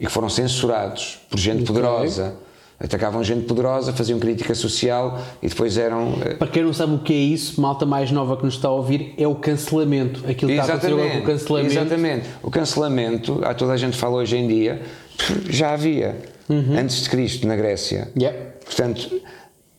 e 0.00 0.06
que 0.06 0.12
foram 0.12 0.28
censurados 0.28 1.20
por 1.30 1.38
gente 1.38 1.64
poderosa. 1.64 2.34
Atacavam 2.82 3.22
gente 3.22 3.44
poderosa, 3.46 3.92
faziam 3.92 4.18
crítica 4.18 4.54
social 4.56 5.20
e 5.40 5.48
depois 5.48 5.78
eram. 5.78 6.14
eh, 6.24 6.34
Para 6.34 6.48
quem 6.48 6.64
não 6.64 6.72
sabe 6.72 6.94
o 6.94 6.98
que 6.98 7.12
é 7.12 7.16
isso, 7.16 7.60
malta 7.60 7.86
mais 7.86 8.10
nova 8.10 8.36
que 8.36 8.44
nos 8.44 8.54
está 8.54 8.66
a 8.68 8.72
ouvir, 8.72 9.14
é 9.16 9.26
o 9.28 9.36
cancelamento. 9.36 10.20
Aquilo 10.28 10.50
que 10.50 10.58
está 10.58 10.72
a 10.72 10.76
acontecer 10.76 11.10
com 11.12 11.18
o 11.18 11.22
cancelamento. 11.22 11.72
Exatamente. 11.72 12.28
O 12.42 12.50
cancelamento, 12.50 13.40
há 13.44 13.54
toda 13.54 13.72
a 13.72 13.76
gente 13.76 13.96
fala 13.96 14.16
hoje 14.16 14.36
em 14.36 14.48
dia, 14.48 14.82
já 15.48 15.72
havia 15.72 16.16
antes 16.76 17.02
de 17.04 17.08
Cristo 17.10 17.46
na 17.46 17.54
Grécia. 17.54 18.08
Yeah. 18.18 18.36
Portanto, 18.64 19.20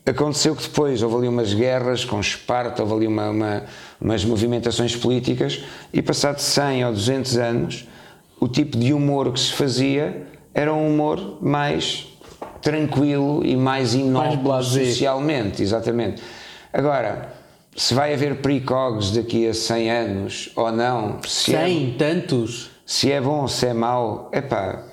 aconteceu 0.06 0.56
que 0.56 0.64
depois 0.64 1.02
houve 1.04 1.16
ali 1.18 1.28
umas 1.28 1.54
guerras 1.54 2.06
com 2.06 2.20
Esparta, 2.20 2.82
houve 2.84 2.96
ali 2.96 3.08
uma, 3.08 3.30
uma- 3.30 3.64
umas 4.00 4.24
movimentações 4.26 4.96
políticas 4.96 5.62
e 5.94 6.02
passado 6.02 6.40
100 6.40 6.86
ou 6.86 6.94
200 6.94 7.38
anos, 7.38 7.88
o 8.40 8.48
tipo 8.48 8.78
de 8.78 8.94
humor 8.94 9.32
que 9.34 9.40
se 9.40 9.54
fazia 9.54 10.24
era 10.54 10.74
um 10.74 10.88
humor 10.94 11.38
mais 11.42 12.08
tranquilo 12.64 13.42
e 13.46 13.56
mais 13.56 13.94
inócuo 13.94 14.38
blasé. 14.38 14.86
socialmente, 14.86 15.62
exatamente. 15.62 16.22
Agora, 16.72 17.34
se 17.76 17.94
vai 17.94 18.14
haver 18.14 18.38
precogs 18.38 19.12
daqui 19.12 19.48
a 19.48 19.54
100 19.54 19.92
anos 19.92 20.50
ou 20.56 20.72
não, 20.72 21.20
se 21.28 21.54
é, 21.56 21.66
Sem 21.66 21.92
tantos. 21.98 22.70
se 22.86 23.12
é 23.12 23.20
bom, 23.22 23.48
se 23.48 23.68
é 23.68 23.74
mau, 23.74 24.30
epá, 24.34 24.84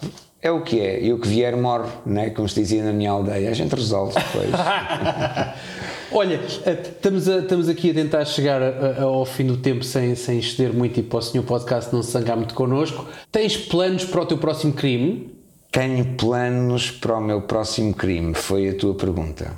é 0.43 0.51
o 0.51 0.63
que 0.63 0.81
é, 0.81 1.03
e 1.03 1.13
o 1.13 1.19
que 1.19 1.29
vier 1.29 1.57
morre, 1.57 1.89
né? 2.07 2.31
como 2.31 2.49
se 2.49 2.59
dizia 2.61 2.83
na 2.83 2.93
minha 2.93 3.11
aldeia, 3.11 3.51
a 3.51 3.55
gente 3.55 3.75
resolve 3.75 4.15
depois. 4.15 4.49
Olha, 6.13 6.41
eh, 6.67 6.73
estamos, 6.83 7.29
a- 7.29 7.39
estamos 7.39 7.69
aqui 7.69 7.91
a 7.91 7.95
tentar 7.95 8.25
chegar 8.25 8.61
a- 8.61 8.97
a- 8.99 9.03
ao 9.05 9.25
fim 9.25 9.47
do 9.47 9.57
tempo 9.57 9.85
sem, 9.85 10.15
sem 10.17 10.39
exceder 10.41 10.73
muito 10.73 10.99
e 10.99 11.03
para 11.05 11.19
o 11.19 11.23
senhor 11.23 11.45
podcast 11.45 11.93
não 11.95 12.03
se 12.03 12.11
zangar 12.11 12.37
muito 12.37 12.53
connosco. 12.55 13.07
Tens 13.31 13.57
planos 13.57 14.05
para 14.05 14.21
o 14.23 14.27
teu 14.27 14.37
próximo 14.39 14.73
crime? 14.73 15.33
Tenho 15.71 16.05
planos 16.17 16.91
para 16.91 17.17
o 17.17 17.21
meu 17.21 17.43
próximo 17.43 17.95
crime, 17.95 18.35
foi 18.35 18.71
a 18.71 18.75
tua 18.75 18.95
pergunta. 18.95 19.53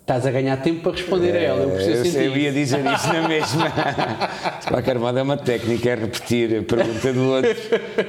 Estás 0.00 0.26
a 0.26 0.30
ganhar 0.30 0.58
tempo 0.58 0.82
para 0.82 0.92
responder 0.92 1.32
a 1.32 1.40
ela, 1.40 1.62
eu 1.62 1.70
preciso 1.70 1.96
eu, 1.96 2.04
sentir. 2.04 2.24
eu 2.26 2.36
ia 2.36 2.52
dizer 2.52 2.84
isso 2.84 3.08
na 3.08 3.26
mesma. 3.26 3.72
De 4.60 4.66
qualquer 4.68 4.98
modo, 4.98 5.18
é 5.18 5.22
uma 5.22 5.36
técnica, 5.36 5.90
é 5.90 5.94
repetir 5.94 6.58
a 6.58 6.62
pergunta 6.62 7.12
do 7.12 7.30
outro, 7.30 7.56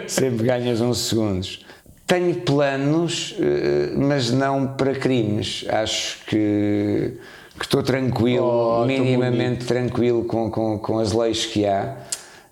sempre 0.08 0.46
ganhas 0.46 0.82
uns 0.82 1.00
segundos. 1.00 1.66
Tenho 2.06 2.36
planos, 2.42 3.36
eh, 3.40 3.94
mas 3.96 4.30
não 4.30 4.68
para 4.68 4.94
crimes. 4.94 5.66
Acho 5.70 6.18
que, 6.26 7.14
que 7.58 7.64
estou 7.64 7.82
tranquilo, 7.82 8.82
Oh, 8.82 8.86
minimamente 8.86 9.66
tranquilo 9.66 10.26
com, 10.26 10.52
com, 10.52 10.78
com 10.78 11.00
as 11.00 11.12
leis 11.14 11.46
que 11.46 11.66
há 11.66 11.96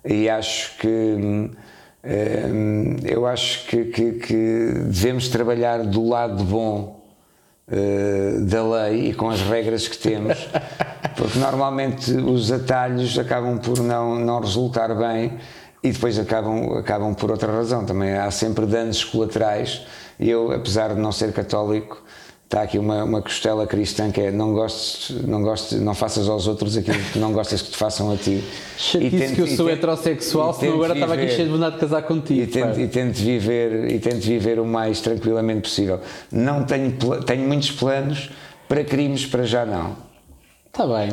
e 0.04 0.28
acho 0.28 0.76
que. 0.78 1.50
Eu 3.04 3.26
acho 3.26 3.66
que, 3.66 3.84
que- 3.86 4.12
que 4.12 4.72
devemos 4.86 5.28
trabalhar 5.28 5.78
do 5.84 6.06
lado 6.08 6.44
bom 6.44 7.00
eh, 7.66 8.38
da 8.40 8.62
lei 8.62 9.10
e 9.10 9.14
com 9.14 9.30
as 9.30 9.40
regras 9.40 9.88
que 9.88 9.96
temos, 9.96 10.36
porque 11.16 11.38
normalmente 11.38 12.12
os 12.12 12.52
atalhos 12.52 13.18
acabam 13.18 13.58
por 13.58 13.78
não, 13.80 14.18
não 14.18 14.40
resultar 14.40 14.94
bem 14.94 15.38
e 15.82 15.90
depois 15.92 16.18
acabam, 16.18 16.76
acabam 16.78 17.14
por 17.14 17.30
outra 17.30 17.50
razão. 17.50 17.84
Também 17.86 18.14
há 18.14 18.30
sempre 18.30 18.66
danos 18.66 19.02
colaterais 19.02 19.82
e 20.20 20.28
eu, 20.28 20.52
apesar 20.52 20.94
de 20.94 21.00
não 21.00 21.10
ser 21.12 21.32
católico, 21.32 22.02
está 22.54 22.62
aqui 22.62 22.78
uma, 22.78 23.02
uma 23.02 23.20
costela 23.20 23.66
cristã 23.66 24.12
que 24.12 24.20
é 24.20 24.30
não 24.30 24.52
gostes, 24.52 25.10
não 25.26 25.42
gostes, 25.42 25.80
não 25.80 25.92
faças 25.92 26.28
aos 26.28 26.46
outros 26.46 26.76
aquilo 26.76 26.98
que 27.12 27.18
não 27.18 27.32
gostas 27.32 27.60
que 27.60 27.70
te 27.72 27.76
façam 27.76 28.12
a 28.12 28.16
ti. 28.16 28.44
Chatice 28.78 29.10
tente- 29.18 29.34
que 29.34 29.40
eu 29.40 29.46
sou 29.48 29.66
tente- 29.66 29.78
heterossexual, 29.78 30.50
e 30.52 30.54
senão 30.60 30.74
agora 30.74 30.94
estava 30.94 31.14
aqui 31.14 31.22
viver- 31.22 31.34
cheio 31.36 31.48
de 31.48 31.52
vontade 31.54 31.74
de 31.74 31.80
casar 31.80 32.02
contigo. 32.02 32.40
e 32.40 32.46
tente, 32.46 32.80
e 32.80 32.86
tente 32.88 33.20
viver 33.22 33.90
e 33.90 33.98
tente 33.98 34.26
viver 34.28 34.60
o 34.60 34.64
mais 34.64 35.00
tranquilamente 35.00 35.62
possível. 35.62 35.98
Não 36.30 36.64
tenho 36.64 36.92
tenho 37.24 37.46
muitos 37.46 37.72
planos 37.72 38.30
para 38.68 38.84
crimes 38.84 39.26
para 39.26 39.42
já 39.42 39.66
não. 39.66 39.96
Está 40.66 40.86
bem. 40.86 41.12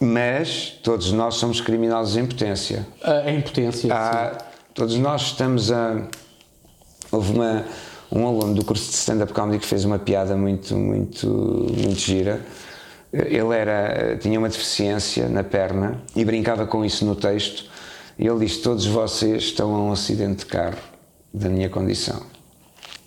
Mas 0.00 0.74
todos 0.82 1.12
nós 1.12 1.34
somos 1.36 1.60
criminosos 1.60 2.16
em 2.16 2.26
potência. 2.26 2.86
A, 3.02 3.12
a 3.20 3.32
impotência. 3.32 3.82
sim. 3.82 3.90
Há- 3.90 4.36
todos 4.74 4.96
nós 4.96 5.22
estamos 5.22 5.70
a 5.72 6.02
houve 7.10 7.32
uma 7.32 7.64
um 8.10 8.26
aluno 8.26 8.54
do 8.54 8.64
curso 8.64 8.90
de 8.90 8.96
stand-up 8.96 9.32
comedy 9.32 9.58
que 9.58 9.66
fez 9.66 9.84
uma 9.84 9.98
piada 9.98 10.36
muito 10.36 10.76
muito 10.76 11.26
muito 11.28 11.98
gira. 11.98 12.40
Ele 13.12 13.54
era 13.54 14.16
tinha 14.20 14.38
uma 14.38 14.48
deficiência 14.48 15.28
na 15.28 15.42
perna 15.42 16.02
e 16.14 16.24
brincava 16.24 16.66
com 16.66 16.84
isso 16.84 17.04
no 17.04 17.14
texto. 17.14 17.64
E 18.18 18.26
ele 18.26 18.46
diz: 18.46 18.58
todos 18.58 18.86
vocês 18.86 19.44
estão 19.44 19.74
a 19.74 19.78
um 19.80 19.92
acidente 19.92 20.40
de 20.40 20.46
carro 20.46 20.78
da 21.32 21.48
minha 21.48 21.68
condição. 21.68 22.22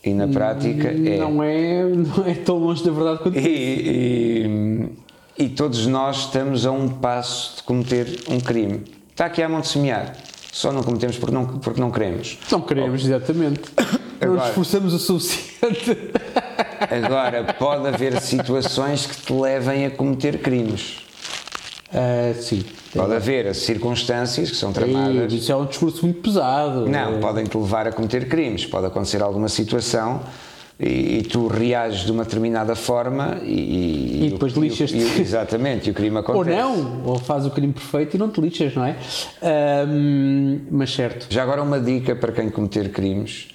E 0.04 0.14
na 0.14 0.28
prática 0.28 0.88
é 0.88 1.18
Não, 1.18 1.44
é, 1.44 1.84
não 1.84 2.26
é 2.26 2.34
tão 2.34 2.58
longe 2.58 2.84
da 2.84 2.92
verdade 2.92 3.20
quanto 3.20 3.38
e, 3.38 4.90
e, 5.38 5.46
e 5.46 5.50
todos 5.50 5.86
nós 5.86 6.22
estamos 6.22 6.66
a 6.66 6.72
um 6.72 6.90
passo 6.90 7.58
de 7.58 7.64
cometer 7.64 8.24
um 8.28 8.40
crime. 8.40 8.84
Está 9.12 9.26
aqui 9.26 9.44
a 9.44 9.50
monte 9.50 9.68
semear. 9.68 10.16
Só 10.52 10.72
não 10.72 10.82
cometemos 10.82 11.18
porque 11.18 11.34
não, 11.34 11.46
porque 11.46 11.80
não 11.80 11.92
queremos. 11.92 12.40
Não 12.52 12.62
queremos, 12.62 13.06
exatamente. 13.06 13.62
Não 14.22 14.28
nos 14.30 14.38
Agora- 14.38 14.50
esforçamos 14.50 14.94
o 14.94 15.00
suficiente. 15.00 15.98
Agora, 17.06 17.54
pode 17.58 17.88
haver 17.88 18.20
situações 18.22 19.06
que 19.06 19.16
te 19.22 19.34
levem 19.34 19.86
a 19.86 19.92
cometer 19.92 20.40
crimes. 20.40 20.98
Ah, 21.94 22.34
sim. 22.40 22.64
Pode 22.94 23.14
haver 23.14 23.48
as 23.48 23.58
circunstâncias 23.58 24.50
que 24.50 24.56
são 24.58 24.72
tramadas. 24.72 25.32
Isso 25.34 25.52
é 25.52 25.56
um 25.56 25.66
discurso 25.66 26.04
muito 26.06 26.22
pesado. 26.22 26.88
Não, 26.88 27.20
podem 27.20 27.46
te 27.46 27.58
levar 27.58 27.88
a 27.88 27.92
cometer 27.92 28.28
crimes. 28.28 28.66
Pode 28.66 28.86
acontecer 28.88 29.22
alguma 29.22 29.48
situação 29.50 30.22
e, 30.80 31.20
e 31.20 31.22
tu 31.24 31.48
reages 31.48 32.02
de 32.06 32.12
uma 32.12 32.24
determinada 32.24 32.76
forma 32.76 33.40
e, 33.44 34.26
E 34.26 34.30
depois 34.32 34.56
o- 34.56 34.62
lixas-te. 34.62 34.98
e- 34.98 35.22
Exatamente, 35.22 35.88
e 35.88 35.92
o 35.92 35.94
crime 35.94 36.16
Ou 36.16 36.22
acontece. 36.22 36.58
não, 36.58 37.02
ou 37.06 37.18
faz 37.20 37.46
o 37.46 37.52
crime 37.52 37.74
perfeito 37.74 38.16
e 38.16 38.18
não 38.18 38.30
te 38.30 38.42
lixas, 38.42 38.74
não 38.76 38.86
é? 38.86 38.96
Ahm, 39.42 40.60
mas 40.72 40.94
certo. 40.94 41.28
Já 41.30 41.44
agora 41.44 41.62
uma 41.62 41.80
dica 41.80 42.16
para 42.16 42.32
quem 42.32 42.50
cometer 42.50 42.90
crimes. 42.92 43.48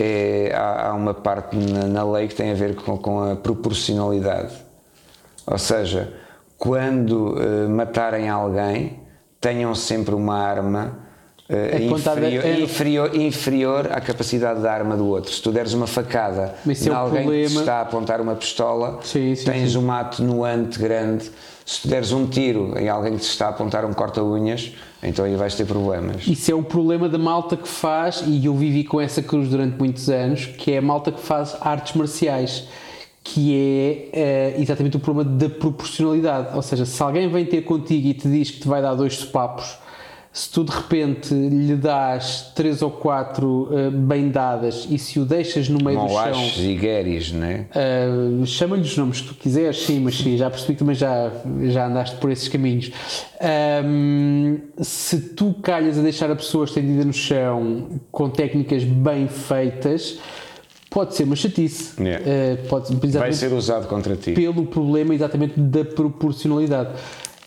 É, 0.00 0.52
há, 0.54 0.90
há 0.90 0.94
uma 0.94 1.12
parte 1.12 1.56
na, 1.56 1.84
na 1.84 2.04
lei 2.04 2.28
que 2.28 2.34
tem 2.34 2.52
a 2.52 2.54
ver 2.54 2.76
com, 2.76 2.96
com 2.96 3.32
a 3.32 3.34
proporcionalidade. 3.34 4.54
Ou 5.46 5.58
seja, 5.58 6.12
quando 6.56 7.36
eh, 7.40 7.66
matarem 7.66 8.28
alguém, 8.28 9.00
tenham 9.40 9.74
sempre 9.74 10.14
uma 10.14 10.36
arma 10.36 11.07
É 11.50 11.88
contada- 11.88 12.20
inferior, 12.28 12.44
é- 12.44 12.60
inferior, 12.60 13.16
inferior 13.16 13.92
à 13.92 14.00
capacidade 14.02 14.60
da 14.60 14.70
arma 14.70 14.94
do 14.98 15.06
outro. 15.06 15.32
Se 15.32 15.40
tu 15.40 15.50
deres 15.50 15.72
uma 15.72 15.86
facada 15.86 16.54
esse 16.68 16.90
em 16.90 16.92
é 16.92 16.94
alguém 16.94 17.22
que 17.22 17.30
te 17.30 17.40
problema. 17.44 17.60
está 17.60 17.76
a 17.76 17.80
apontar 17.80 18.20
uma 18.20 18.34
pistola, 18.34 19.00
Sim, 19.02 19.34
sim, 19.34 19.44
tens 19.46 19.72
sim. 19.72 19.78
uma 19.78 20.00
atenuante 20.00 20.78
grande. 20.78 21.30
Se 21.64 21.82
tu 21.82 21.88
deres 21.88 22.12
um 22.12 22.26
tiro 22.26 22.78
em 22.78 22.88
alguém 22.90 23.14
que 23.14 23.20
te 23.20 23.28
está 23.30 23.46
a 23.46 23.48
apontar 23.48 23.84
um 23.86 23.94
corta-unhas, 23.94 24.72
então 25.02 25.24
aí 25.24 25.36
vais 25.36 25.54
ter 25.54 25.64
problemas. 25.64 26.26
Isso 26.26 26.50
é 26.50 26.54
o 26.54 26.62
problema 26.62 27.08
da 27.08 27.18
malta 27.18 27.56
que 27.56 27.68
faz, 27.68 28.22
e 28.26 28.44
eu 28.44 28.54
vivi 28.54 28.84
com 28.84 29.00
essa 29.00 29.22
cruz 29.22 29.48
durante 29.48 29.78
muitos 29.78 30.10
anos, 30.10 30.44
que 30.46 30.72
é 30.72 30.78
a 30.78 30.82
malta 30.82 31.10
que 31.10 31.20
faz 31.20 31.56
artes 31.62 31.94
marciais, 31.94 32.64
que 33.24 33.54
é 34.12 34.18
eh, 34.18 34.54
exatamente 34.58 34.96
o 34.98 35.00
problema 35.00 35.30
da 35.30 35.48
proporcionalidade. 35.48 36.54
Ou 36.54 36.62
seja, 36.62 36.84
se 36.84 37.02
alguém 37.02 37.26
vem 37.30 37.46
ter 37.46 37.62
contigo 37.62 38.06
e 38.08 38.12
te 38.14 38.28
diz 38.28 38.50
que 38.50 38.60
te 38.60 38.68
vai 38.68 38.80
dar 38.82 38.94
dois 38.94 39.14
sopapos, 39.16 39.78
se 40.38 40.48
tu 40.50 40.62
de 40.62 40.70
repente 40.70 41.34
lhe 41.34 41.74
dás 41.74 42.52
três 42.54 42.80
ou 42.80 42.92
quatro 42.92 43.70
eh, 43.72 43.90
bem 43.90 44.28
dadas 44.28 44.86
e 44.88 44.96
se 44.96 45.18
o 45.18 45.24
deixas 45.24 45.68
no 45.68 45.82
meio 45.84 45.98
do 45.98 46.08
chão. 46.08 46.50
E 46.58 46.76
guéris, 46.76 47.32
né? 47.32 47.66
Uh, 47.74 48.46
Chama-lhe 48.46 48.82
os 48.82 48.96
nomes 48.96 49.20
que 49.20 49.26
tu 49.26 49.34
quiseres, 49.34 49.82
sim, 49.82 49.98
mas 49.98 50.16
sim, 50.16 50.36
já 50.36 50.48
percebi 50.48 50.74
que 50.74 50.78
também 50.78 50.94
já, 50.94 51.32
já 51.64 51.88
andaste 51.88 52.14
por 52.18 52.30
esses 52.30 52.46
caminhos. 52.46 52.92
Um, 53.84 54.60
se 54.80 55.18
tu 55.30 55.56
calhas 55.60 55.98
a 55.98 56.02
deixar 56.02 56.30
a 56.30 56.36
pessoa 56.36 56.66
estendida 56.66 57.04
no 57.04 57.12
chão 57.12 58.00
com 58.12 58.30
técnicas 58.30 58.84
bem 58.84 59.26
feitas, 59.26 60.20
pode 60.88 61.16
ser 61.16 61.24
uma 61.24 61.34
chatice. 61.34 62.00
Yeah. 62.00 62.24
Uh, 62.24 62.68
pode, 62.68 62.94
Vai 63.18 63.32
ser 63.32 63.52
usado 63.52 63.88
contra 63.88 64.14
ti. 64.14 64.34
pelo 64.34 64.66
problema 64.66 65.12
exatamente 65.12 65.58
da 65.58 65.84
proporcionalidade. 65.84 66.90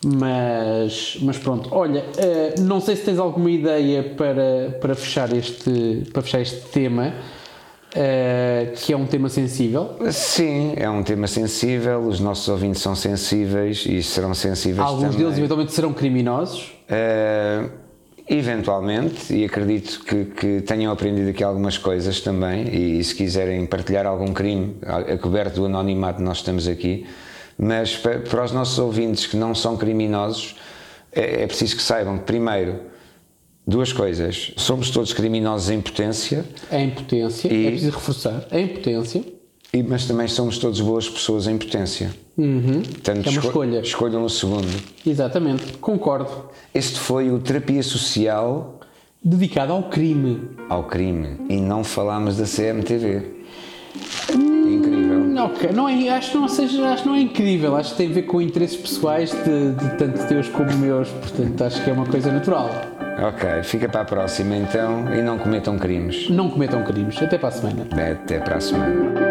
Mas, 0.04 1.18
mas 1.22 1.38
pronto, 1.38 1.70
olha, 1.72 2.02
uh, 2.02 2.62
não 2.62 2.82
sei 2.82 2.96
se 2.96 3.04
tens 3.04 3.20
alguma 3.20 3.52
ideia 3.52 4.02
para, 4.04 4.78
para, 4.82 4.96
fechar, 4.96 5.32
este, 5.32 6.10
para 6.12 6.24
fechar 6.24 6.42
este 6.42 6.60
tema, 6.70 7.14
uh, 7.94 8.74
que 8.76 8.94
é 8.94 8.98
um 8.98 9.06
tema 9.06 9.30
sensível. 9.30 9.98
Sim, 10.12 10.74
é 10.76 10.90
um 10.90 11.04
tema 11.04 11.28
sensível, 11.28 12.00
os 12.00 12.20
nossos 12.20 12.48
ouvintes 12.48 12.82
são 12.82 12.96
sensíveis 12.96 13.86
e 13.86 14.02
serão 14.02 14.34
sensíveis 14.34 14.88
Alguns 14.88 15.12
também. 15.12 15.20
deles 15.20 15.38
eventualmente 15.38 15.72
serão 15.72 15.94
criminosos. 15.94 16.74
Eh, 16.90 17.70
eventualmente, 18.28 19.34
e 19.34 19.46
acredito 19.46 20.04
que, 20.04 20.26
que 20.26 20.62
tenham 20.62 20.92
aprendido 20.92 21.30
aqui 21.30 21.44
algumas 21.44 21.78
coisas 21.78 22.22
também, 22.22 22.68
e, 22.74 23.04
se 23.04 23.14
quiserem 23.14 23.66
partilhar 23.66 24.06
algum 24.08 24.34
crime, 24.34 24.78
a, 24.84 24.98
a 24.98 25.18
coberto 25.18 25.62
do 25.62 25.66
anonimato, 25.68 26.22
nós 26.22 26.38
estamos 26.38 26.68
aqui. 26.68 27.06
Mas 27.58 27.96
pa- 27.98 28.20
para, 28.30 28.44
os 28.44 28.52
nossos 28.52 28.78
ouvintes 28.80 29.26
que 29.28 29.36
não 29.38 29.54
são 29.54 29.78
criminosos, 29.78 30.56
é, 31.12 31.44
é 31.44 31.48
preciso 31.48 31.76
que 31.76 31.82
saibam 31.84 32.18
primeiro, 32.18 32.80
duas 33.68 33.92
coisas: 33.94 34.52
somos 34.58 34.90
todos 34.90 35.14
criminosos 35.14 35.70
em 35.70 35.80
potência, 35.82 36.46
A 36.72 36.80
impotência, 36.80 37.48
E- 37.54 37.68
é 37.68 37.70
preciso 37.72 37.92
reforçar, 37.92 38.48
a 38.50 38.60
impotência. 38.60 39.24
e, 39.74 39.84
mas 39.84 40.06
também 40.06 40.28
somos 40.28 40.58
todos 40.58 40.82
boas 40.82 41.08
pessoas 41.10 41.48
em 41.48 41.58
potência. 41.58 42.12
Portanto, 42.36 43.18
É 43.28 43.30
uma 43.30 43.32
esco- 43.32 43.48
escolha. 43.48 43.80
Escolham 43.82 44.24
o 44.24 44.30
segundo. 44.30 44.68
Exatamente, 45.06 45.74
concordo. 45.80 46.46
Este 46.74 46.98
foi 47.00 47.30
o 47.30 47.38
Terapia 47.40 47.84
Social 47.84 48.80
Dedicado 49.24 49.74
ao 49.74 49.84
crime. 49.84 50.50
ao 50.68 50.86
Crime 50.86 51.38
e 51.50 51.58
não 51.58 51.84
falámos 51.84 52.38
da 52.38 52.46
CMTV. 52.46 53.42
Ok, 55.46 55.72
não 55.74 55.90
é, 55.90 56.10
acho, 56.10 56.32
que 56.32 56.38
não 56.38 56.48
seja, 56.48 56.88
acho 56.90 57.04
que 57.04 57.10
não 57.10 57.16
é 57.16 57.22
incrível, 57.22 57.76
acho 57.76 57.92
que 57.92 57.98
tem 57.98 58.12
a 58.12 58.14
ver 58.14 58.22
com 58.24 58.40
interesses 58.40 58.78
pessoais 58.78 59.32
de, 59.32 59.72
de 59.72 59.98
tanto 59.98 60.24
teus 60.28 60.48
como 60.50 60.72
meus, 60.78 61.10
portanto 61.10 61.64
acho 61.64 61.84
que 61.84 61.90
é 61.90 61.94
uma 61.94 62.06
coisa 62.06 62.32
natural. 62.32 62.70
Ok, 63.28 63.64
fica 63.64 63.90
para 63.90 64.02
a 64.02 64.06
próxima 64.06 64.56
então 64.56 65.14
e 65.14 65.22
não 65.22 65.38
cometam 65.38 65.78
crimes. 65.78 66.30
Não 66.30 66.50
cometam 66.50 66.84
crimes. 66.84 67.22
Até 67.22 67.38
para 67.38 67.50
a 67.50 67.52
semana. 67.52 67.88
Até 68.12 68.40
para 68.40 68.58
a 68.58 68.62
semana. 68.62 69.31